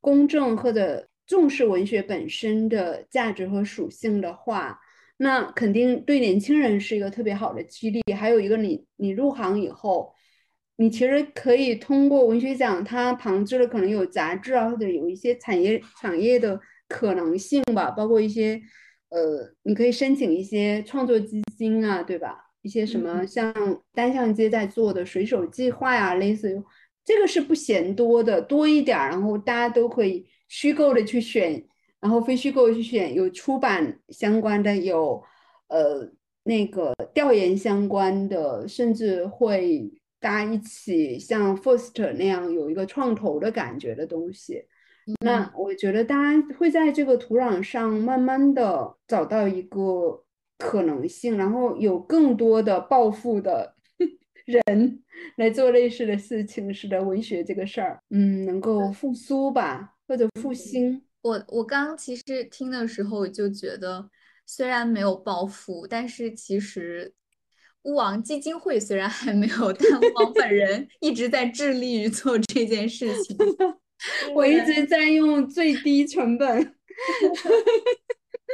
[0.00, 4.78] 公正或者重视文学本身的价值和属性的话。
[5.16, 8.00] 那肯定对年轻人是一个特别好的激励。
[8.12, 10.14] 还有一个，你你入行以后，
[10.76, 18.62] 你其实可以通过文学奖，它旁支了可能有杂志啊，或者有一些产业产业的可能性吧，包括一些
[19.10, 22.50] 呃，你可以申请一些创作基金啊，对吧？
[22.62, 23.54] 一些什么像
[23.94, 26.62] 单向街在做的水手计划呀，类似于
[27.04, 31.64] 这个是不嫌多的，多一点，然后大家都可以虚构的去选。
[32.00, 35.20] 然后非虚构去选有出版相关的，有
[35.66, 36.08] 呃
[36.44, 44.62] 那个调研相关的，甚至会大家一起像 First 那样有一个创投的感觉的东西。
[45.20, 50.24] 那我觉得大家会在这个土壤上慢慢的找到一个
[50.58, 53.74] 可能性，然后有更多的暴富的
[54.44, 55.02] 人
[55.36, 61.02] 来做类似的事情，使得文学这个事儿，嗯，能够复苏吧，或者复兴。
[61.22, 64.10] 我我刚其实听的时候就觉得，
[64.46, 67.12] 虽然没有暴富，但是其实
[67.82, 73.36] 乌王基金会虽然还没有，但王本人一直在致力于做这件事情。
[74.34, 76.58] 我一直在用最低成本，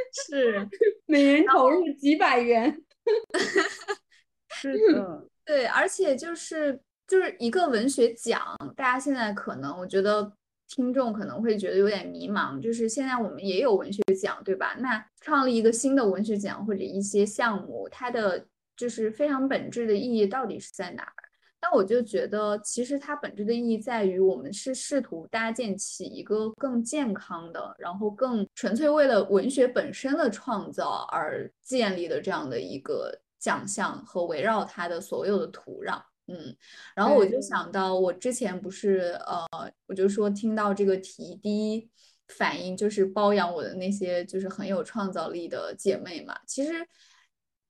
[0.27, 0.67] 是
[1.05, 2.81] 每人投入几百元。
[4.53, 8.41] 是的，对，而且就是就是一个文学奖，
[8.75, 10.33] 大家现在可能我觉得。
[10.67, 14.75] 听众可能会觉得有点迷茫，就是现在我们也有文学奖，对吧？
[14.79, 18.43] 那创立一个新的文学奖或者一些项目，它的
[18.75, 21.24] 就是非常本质的意义到底是在哪儿？
[21.67, 35.99] 那我就觉得，其实它本质的意义在于，我们是试图搭建起一个更健康的，然后更纯粹为了文学本身的创造而建立的这样的一个奖项和围绕它的所有的土壤。
[36.27, 36.55] 嗯，
[36.95, 39.45] 然后我就想到，我之前不是呃，
[39.87, 41.89] 我就说听到这个题，第一
[42.27, 46.35] 反应就是包养我的那些就是很有创造力的姐妹嘛。
[46.45, 46.73] 其实，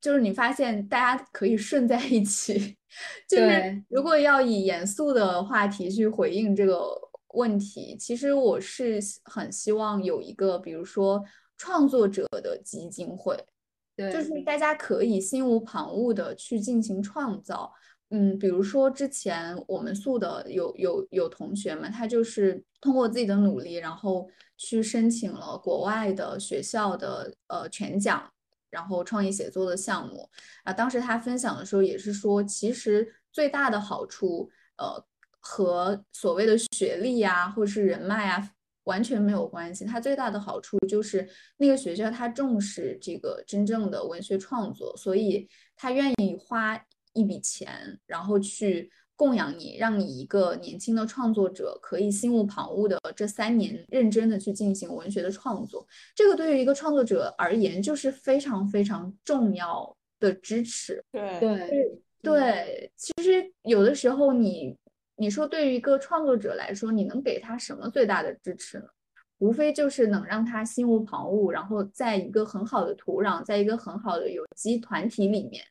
[0.06, 2.78] 就是你发现大家可以顺在一起，
[3.28, 6.96] 就是如果要以严肃的话题去回应这个
[7.30, 11.24] 问题，其实我是很希望有一个，比如说
[11.58, 13.36] 创作者的基金会，
[13.96, 14.30] 对，就是。
[14.46, 17.74] 大家可以心无旁骛的去进行创造。
[18.12, 28.32] 嗯，比如说之前我们宿的有有有同学们，他就是通过自己的努力，然后去申请了国外的学校的呃全奖，
[28.76, 30.30] 然后创意写作的项目
[30.66, 30.74] 啊。
[30.74, 35.02] 当时他分享的时候也是说，其实最大的好处，呃，
[35.40, 38.52] 和所谓的学历呀或者是人脉啊
[38.84, 39.86] 完全没有关系。
[39.86, 45.48] 它最大的好处就是那个学校它重视这个真正的文学创作，所以
[45.78, 46.80] 他愿意花。
[47.18, 55.88] 一笔钱，然后去供养你，让你一个年轻的创作者可以心无旁骛的这三年认真的去进行文学的创作。
[56.14, 61.04] 这个对于一个创作者而言，就是非常非常重要的支持。
[61.12, 64.76] 对对对，其实有的时候，你
[65.16, 68.86] 你说对于一个创作者来说，你能给他什么最大的支持呢？
[69.40, 75.64] 无非就是能让他心无旁骛，然后在一个很好的土壤，在一个很好的有机团体里面。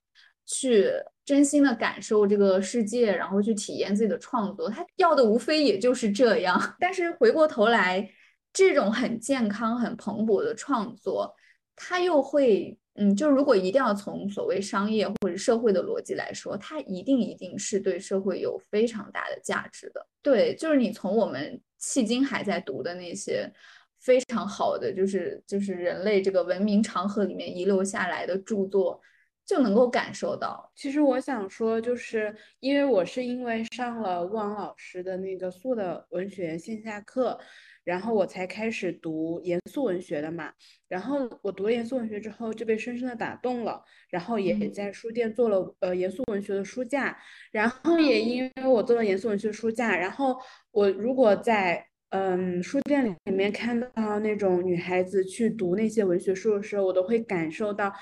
[0.47, 0.93] 去
[1.25, 6.61] 真心的感受这个世界，然后去体验自己的创作，他要的无非也就是这样。
[6.79, 8.07] 但是回过头来，
[8.53, 11.35] 这种很健康、很蓬勃的创作，
[11.75, 20.07] 它又会，嗯，就如果一定要从所谓商业或者社会的逻辑来说，它一定一定是对社会有非常大的价值的。
[20.21, 23.51] 对，就是你从我们迄今还在读的那些
[23.99, 29.01] 非常好的，就是就是人类这个文明长河里面遗留下来的著作。
[29.47, 30.71] 就能够感受到。
[30.75, 37.39] 其实我想说，就是因为我是因为上了汪老师的那个素的文学线下课。
[37.85, 40.51] 然后我才开始读严肃文学的嘛，
[40.89, 47.15] 然后我读了严肃文学之后就被深深的打动了，然后也在书店做了呃严肃文学的书架，
[47.53, 50.35] 然后也因为我做了严肃文学书架，然后
[50.71, 57.93] 我如果在嗯书店里面看到那种女孩子去读那些文学书的时候，我都会感受到。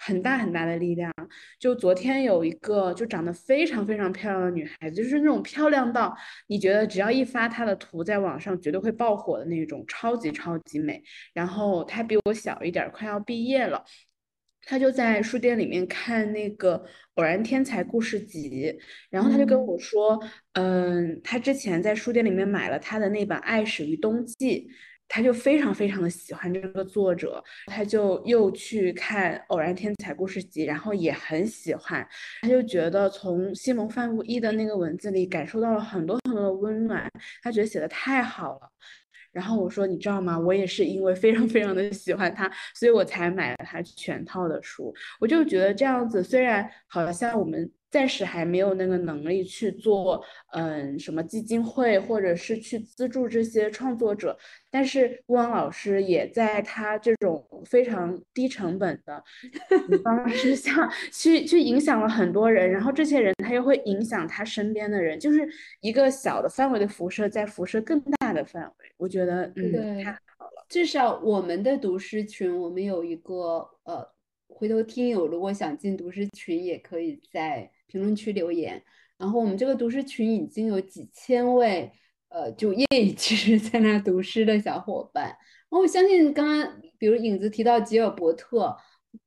[0.00, 1.12] 很大很大的力量。
[1.58, 6.16] 就昨天有一个就长得非常非常漂亮的女孩子，就是那种漂亮到
[6.48, 11.02] 你觉得只要一发她的图在网上绝对会爆火的那种，超级超级美。
[11.34, 13.84] 然后她比我小一点，快要毕业了。
[14.62, 16.76] 她就在书店里面看那个
[17.14, 18.48] 《偶然天才故事集》，
[19.10, 20.18] 然后她就跟我说，
[20.52, 24.68] 嗯，她之前在书店里面买了她的那本《爱始于冬季》。
[25.12, 32.06] 他就非常非常的喜欢这个作者，他就又去看《偶然天才故事集》，然后也很喜欢，
[32.42, 37.10] 他就觉得从西蒙范布伊的那个文字里感受到了很多很多的温暖，
[37.42, 38.70] 他觉得写的太好了。
[39.32, 40.38] 然后我说，你知道吗？
[40.38, 44.94] 我也是因为非常非常的喜欢他，所以我才买了他全套的书。
[45.20, 47.68] 我就觉得这样子，虽然好像我们。
[47.90, 50.22] 暂时还没有那个能力去做，
[50.52, 54.38] 嗯，什么基金会，或者是去资助这些创作者。
[54.70, 59.20] 但是顾王老师也在他这种非常低成本的
[60.04, 65.48] 方式下 去去影响了很多人，然后这些人他又会影响他身边的人，就是
[65.80, 68.92] 一个小的范围的辐射在辐射更大的范围。
[68.96, 70.64] 我觉得，嗯，太好了。
[70.68, 74.08] 至少我们的读诗群，我们有一个，呃，
[74.46, 77.68] 回头听友如果想进读诗群，也可以在。
[77.90, 78.80] 评论区留言，
[79.18, 81.90] 然后我们这个读诗群已经有几千位，
[82.28, 85.24] 呃，就业余其实在那读诗的小伙伴。
[85.24, 88.76] 然后我相信，刚刚比如影子提到吉尔伯特，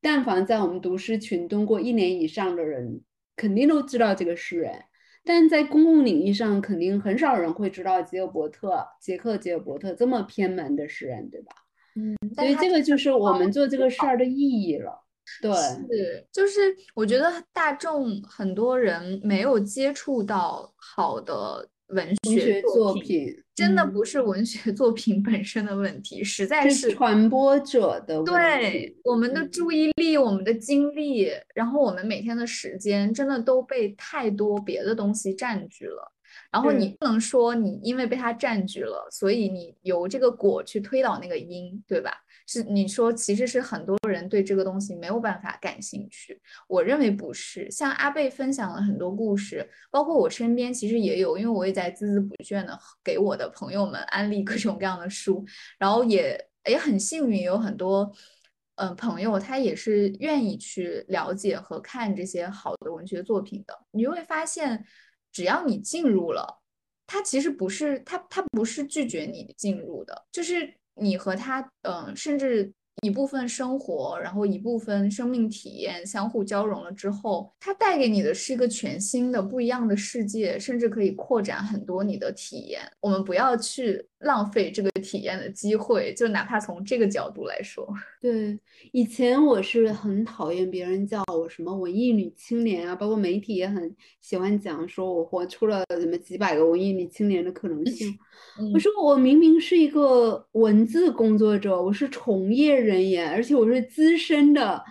[0.01, 3.01] 但凡在我们读诗群蹲过一年以上的人，
[3.35, 4.85] 肯定都知道这个诗人。
[5.25, 11.53] 但在公共领域上，肯定很少人会知道吉尔伯特，杰克吉尔伯特这么偏门的诗人，对吧？
[11.95, 15.02] 嗯，所以这个就是我们做这个事儿的意义了。
[15.41, 28.31] 对，是就是我觉得大众很多人没有接触到好的文学作品，真的不是文学作品本身的问题，实在是传播者的问题。
[28.31, 36.11] 对，我们的注意力、我们的精力，然后我们每天的时间，真的都被太多别的东西占据了。
[36.51, 42.11] 然后你不能说你因为被它占据了，所以你由这个果去推导那个因，对吧？
[42.47, 46.41] 是你说，其实是很多人对这个东西没有办法感兴趣。
[46.67, 55.45] 我认为不是，像阿贝分享了很多故事，包括我身边其实也有，因为我也在孜孜不倦的给我的朋友们安利各种各样的书，
[55.77, 56.39] 然后也
[56.69, 58.11] 也很幸运有很多
[58.75, 63.77] 嗯朋友，他也是愿意去了解和看这些好的文学作品的。
[63.91, 64.85] 你会发现。
[65.35, 66.61] 只要你进入了，
[67.07, 72.71] 他其实不是他，他不是拒绝你进入的，就是你和他，嗯，甚至。
[73.01, 82.79] 一部分生活，然后一部分生命体验相互交融了之后，它带给你的是一个全新的、不一样的世界，甚至可以扩展很多你的体验。
[83.01, 87.87] 我们不要去浪费这个体验的机会，就哪怕从这个角度来说。
[88.19, 88.57] 对，
[88.91, 98.17] 以前我是很讨厌别人叫我什么文艺女青年啊，包括媒体也很喜欢讲说我活出了什么几百个文艺女青年的可能性。
[98.73, 104.83] 我说我明明是一个文字工作者，我是从业人员，而且我是资深的。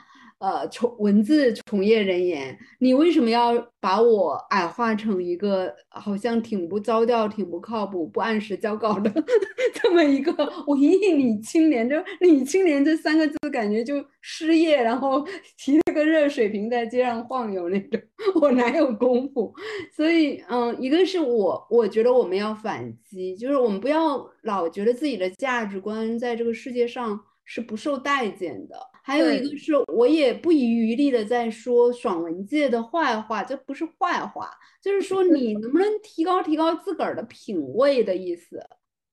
[0.42, 9.08] 呃，从文字从业人员，你为什么要把我矮化成一个好像挺不着调、挺不靠谱、不按时交稿的
[9.72, 10.32] 这么一个
[10.66, 11.88] 文艺女青年？
[11.88, 15.24] 就“女青年”这三个字，感觉就失业，然后
[15.56, 18.00] 提了个热水瓶在街上晃悠那种。
[18.42, 19.54] 我哪有功夫？
[19.94, 28.76] 所以，嗯，一个是我，我觉得我们要反击，就是我们不要老觉得自己的价值观在这个世界上是不受待见的。
[29.02, 34.48] 还有一个是我也不遗余力的在说爽文界的坏话，这不是坏话，
[34.80, 38.64] 就是说 你能不能提高提高自个儿的品味的意思。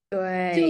[0.10, 0.62] 对，就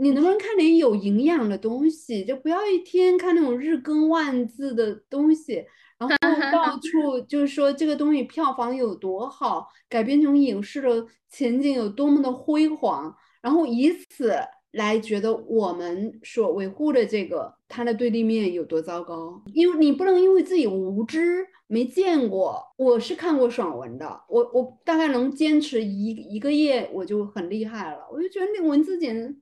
[0.00, 5.64] 你能不能看点有营养的东西，就不要一天看那种日更万字的东西，
[5.98, 6.16] 然后
[6.50, 14.34] 到处就是说这个东西票房有多好，改编成影视的前景有多么的辉煌，然后以此。
[14.72, 19.42] 来觉得我们所维护的这个它的对立面有多糟糕？
[19.54, 29.34] 因为你不能因为自己无知没见过，我是看过爽文的，我我大概能坚持一一个月我就很厉害了，我就觉得那文字简直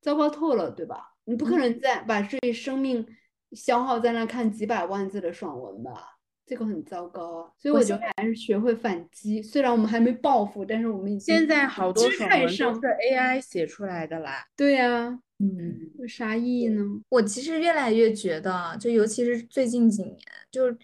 [0.00, 1.14] 糟糕透了，对吧？
[1.24, 3.06] 你不可能再把自己生命
[3.52, 6.19] 消耗在那看几百万字的爽文吧？
[6.50, 7.50] 这个很糟糕啊。
[7.56, 9.40] 所以我觉得还是学会反击。
[9.40, 14.44] 虽然我们还没报复，但是我们已经现在好多爽文都上是 AI 写出来的啦。
[14.56, 16.82] 对呀、嗯，有啥意义呢？
[17.08, 20.18] 我其实越来越觉得，就尤其是最近几年，
[20.50, 20.76] 就是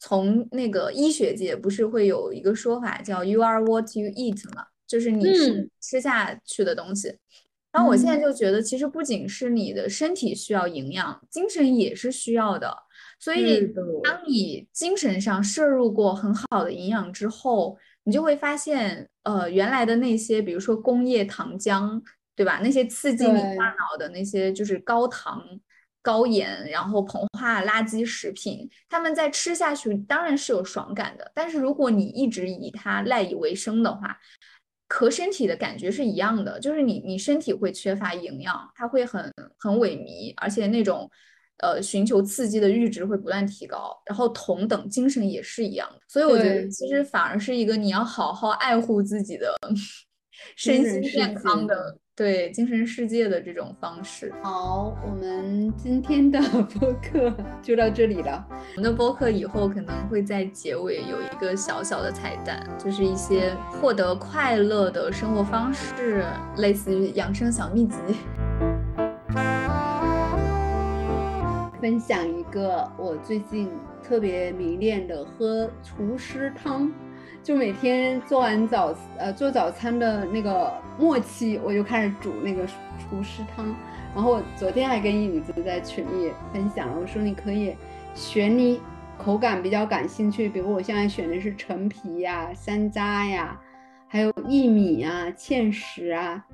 [0.00, 7.16] 从那个医学界不是会有一个说法叫 “you are what you eat” 嘛，就是你是嗯吃下去的东西。
[7.70, 12.76] 然后我现在嗯就觉得，其实不仅是你的身体需要营养，精神也是需要的。
[13.22, 13.72] 所以
[14.02, 22.02] 当你精神上摄入过很好的营养之后，你就会发现，呃，原来的那些，比如说工业糖浆，
[22.34, 22.58] 对吧？
[22.60, 25.40] 那些刺激你大脑的那些就是高糖、
[26.02, 34.18] 高盐，然后膨化垃圾食品，他们在吃下去当然是有爽感的，但是如果你一直以它赖以为生的话，
[34.88, 41.08] 和身体的感觉是一样的，就是你你身体会缺乏营养，它会很很萎靡，而且那种
[41.58, 49.54] 呃寻求刺激的阈值会不断提高，然后同等精神也是一样的，所以我觉得其实反而是一个你要好好爱护自己的
[50.56, 54.32] 身心健康的对精神世界的这种方式。
[54.42, 58.44] 好，我们今天的播客 就到这里了。
[58.76, 66.24] 我们的播客以后可能会在结尾有一个小小的彩蛋，就是一些获得快乐的生活方式，
[66.56, 67.96] 类似于养生小秘籍。
[71.82, 73.68] 分享一个我最近
[74.04, 76.88] 特别迷恋的喝厨师汤，
[77.42, 83.74] 就每天做完早呃做早餐的那个末期，我就开始煮那个厨师汤。
[84.14, 87.74] 然后我昨天还跟影子在群里分享了，我说你可以
[88.14, 88.80] 选你
[89.18, 93.60] 口感比较感兴趣，比如我现在选的是陈皮呀、山楂呀，
[94.06, 96.44] 还有薏米呀、芡实啊，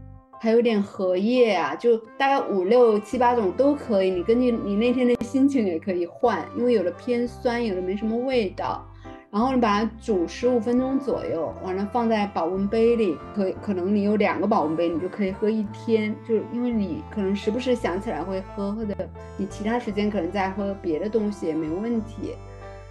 [0.40, 4.10] 还有点荷叶啊，就大概五六七八种都可以。
[4.10, 8.84] 你根据你那天的心情也可以换，因为有的偏酸，有的没什么味道。
[9.30, 16.16] 然后你把它煮十五分钟左右，完了放在保温杯里，可可能你有两个保温杯，你就可以喝一天。
[16.26, 18.94] 就是因为你可能时不时想起来会喝，或者
[19.36, 22.36] 你其他时间可能在喝别的东西也没问题。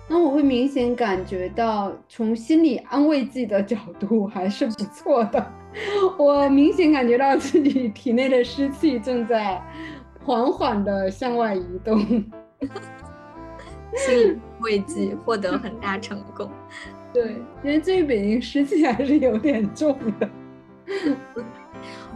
[0.07, 5.43] 那我会明显感觉到，从心理安慰剂的角度还是不错的。
[6.17, 9.61] 我明显感觉到自己体内的湿气正在
[10.23, 11.99] 缓缓的向外移动。
[13.95, 16.49] 心理慰藉获得很大成功。
[17.13, 20.29] 对，因为这北京湿气还是有点重的。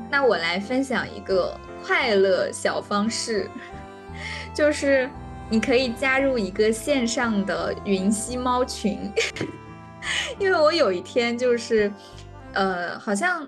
[0.10, 3.50] 那我来分享一个快乐小方式，
[4.54, 5.10] 就是
[5.50, 9.00] 你可以加入一个线上的云吸猫群，
[10.38, 11.90] 因为我有一天就是，
[12.54, 13.48] 呃，好像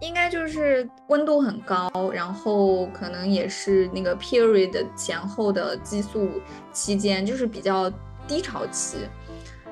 [0.00, 6.28] 应该就是温度很高，然后可能也是那个 period 前后的激素
[6.72, 7.90] 期间，就是比较
[8.26, 8.98] 低潮期。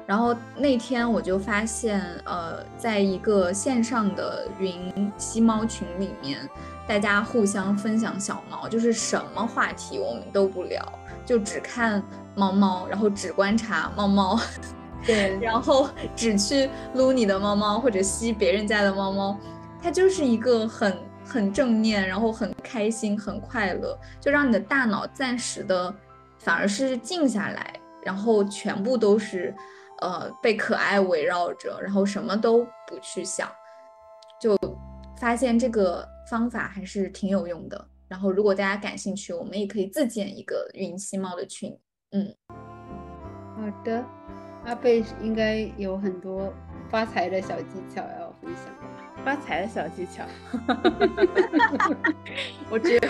[0.07, 6.49] 然后那天我就发现，呃，在一个线上的云吸猫群里面，
[6.87, 10.81] 大家互相分享小猫，就是什么话题我们都不聊，
[11.25, 12.01] 就只看
[12.37, 14.39] 猫猫，然后只观察猫猫，
[15.07, 19.39] 对， 然后只去撸你的猫猫或者吸别人家的猫猫，
[19.81, 25.95] 它就是一个很很正念，然后很开心、很快乐，就让你的大脑暂时的
[26.39, 27.73] 反而是静下来，
[28.05, 29.55] 然后全部都是
[30.01, 33.49] 呃被可爱围绕着，然后什么都不去想，
[34.41, 34.59] 就
[35.19, 37.89] 发现这个方法还是挺有用的。
[38.09, 41.77] 然后如果大家感兴趣，我们也可以自建一个云吸猫的群。
[42.13, 42.33] 嗯，
[43.57, 44.05] 好的，
[44.67, 46.53] 阿贝应该有很多
[46.91, 48.65] 发财的小技巧要分享。
[49.25, 50.25] 发财的小技巧，
[52.71, 53.01] 我只有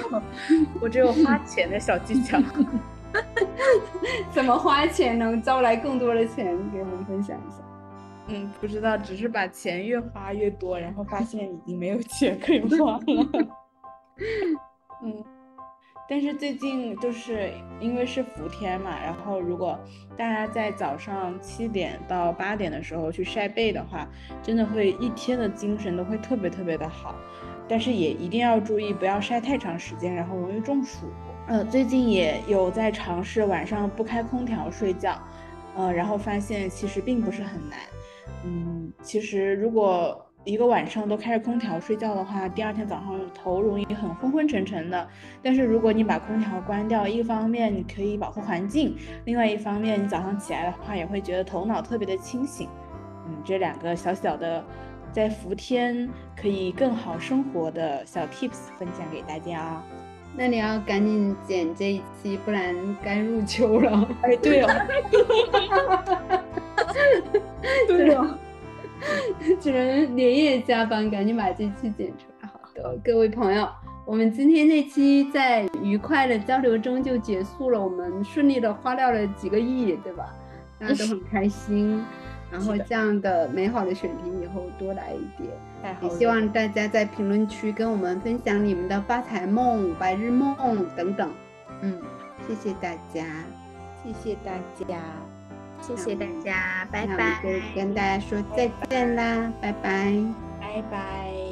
[0.80, 2.40] 我只有花钱的小技巧。
[4.32, 6.56] 怎么花钱能招来更多的钱？
[6.70, 7.56] 给我们分享一下。
[8.28, 13.00] 嗯，不知道，只是把钱越花越多，然后发现已经没有钱可以花了。
[15.02, 15.22] 嗯，
[16.08, 17.50] 但是最近就是
[17.80, 19.78] 因为是伏天嘛，然后如果
[20.16, 24.08] 大家在早上七点到八点的时候去晒背的话，
[24.42, 27.14] 真的会一天的精神都会特别特别的好。
[27.68, 31.06] 但是也一定要注意，不要晒太长时间，然后容易中暑。
[31.48, 35.20] 呃，最近也有在尝试晚上不开空调睡觉，
[35.76, 37.78] 呃，然后发现其实并不是很难。
[38.44, 45.08] 嗯，其实如果一个晚上都开着空调睡觉的话，第二天早上头容易很昏昏沉沉的。
[45.42, 52.68] 但是如果你把空调关掉，一方面你可以保护环境，另外一方面你早上起来的话也会觉得头脑特别的清醒。
[53.26, 54.64] 嗯，这两个小小的
[55.10, 56.08] 在伏天
[56.40, 59.84] 可以更好生活的小 tips 分享给大家啊。
[60.36, 64.08] 那你要赶紧剪这一期，不然该入秋了。
[64.22, 64.68] 哎，对哦。
[67.88, 68.38] 对的，
[69.60, 72.48] 只能连夜加班，赶紧把这期剪出来。
[72.48, 73.68] 好的，各位朋友，
[74.04, 80.34] 我们今天这期在愉快的交流中就结束了，我们顺利的花掉了几个亿，对吧？
[80.78, 82.04] 大家都很开心。
[82.48, 91.28] 然后这样的美好的选题以后多来一点，也希望大家在评论区跟我们分享你们的发财梦、白日梦等等。
[91.82, 92.00] 嗯，
[92.46, 93.24] 谢谢大家，
[94.04, 94.52] 谢谢大
[94.86, 94.96] 家，
[95.80, 97.40] 谢谢大家，拜拜。
[97.74, 100.12] 跟大家说再见啦，拜拜，
[100.60, 101.45] 拜拜。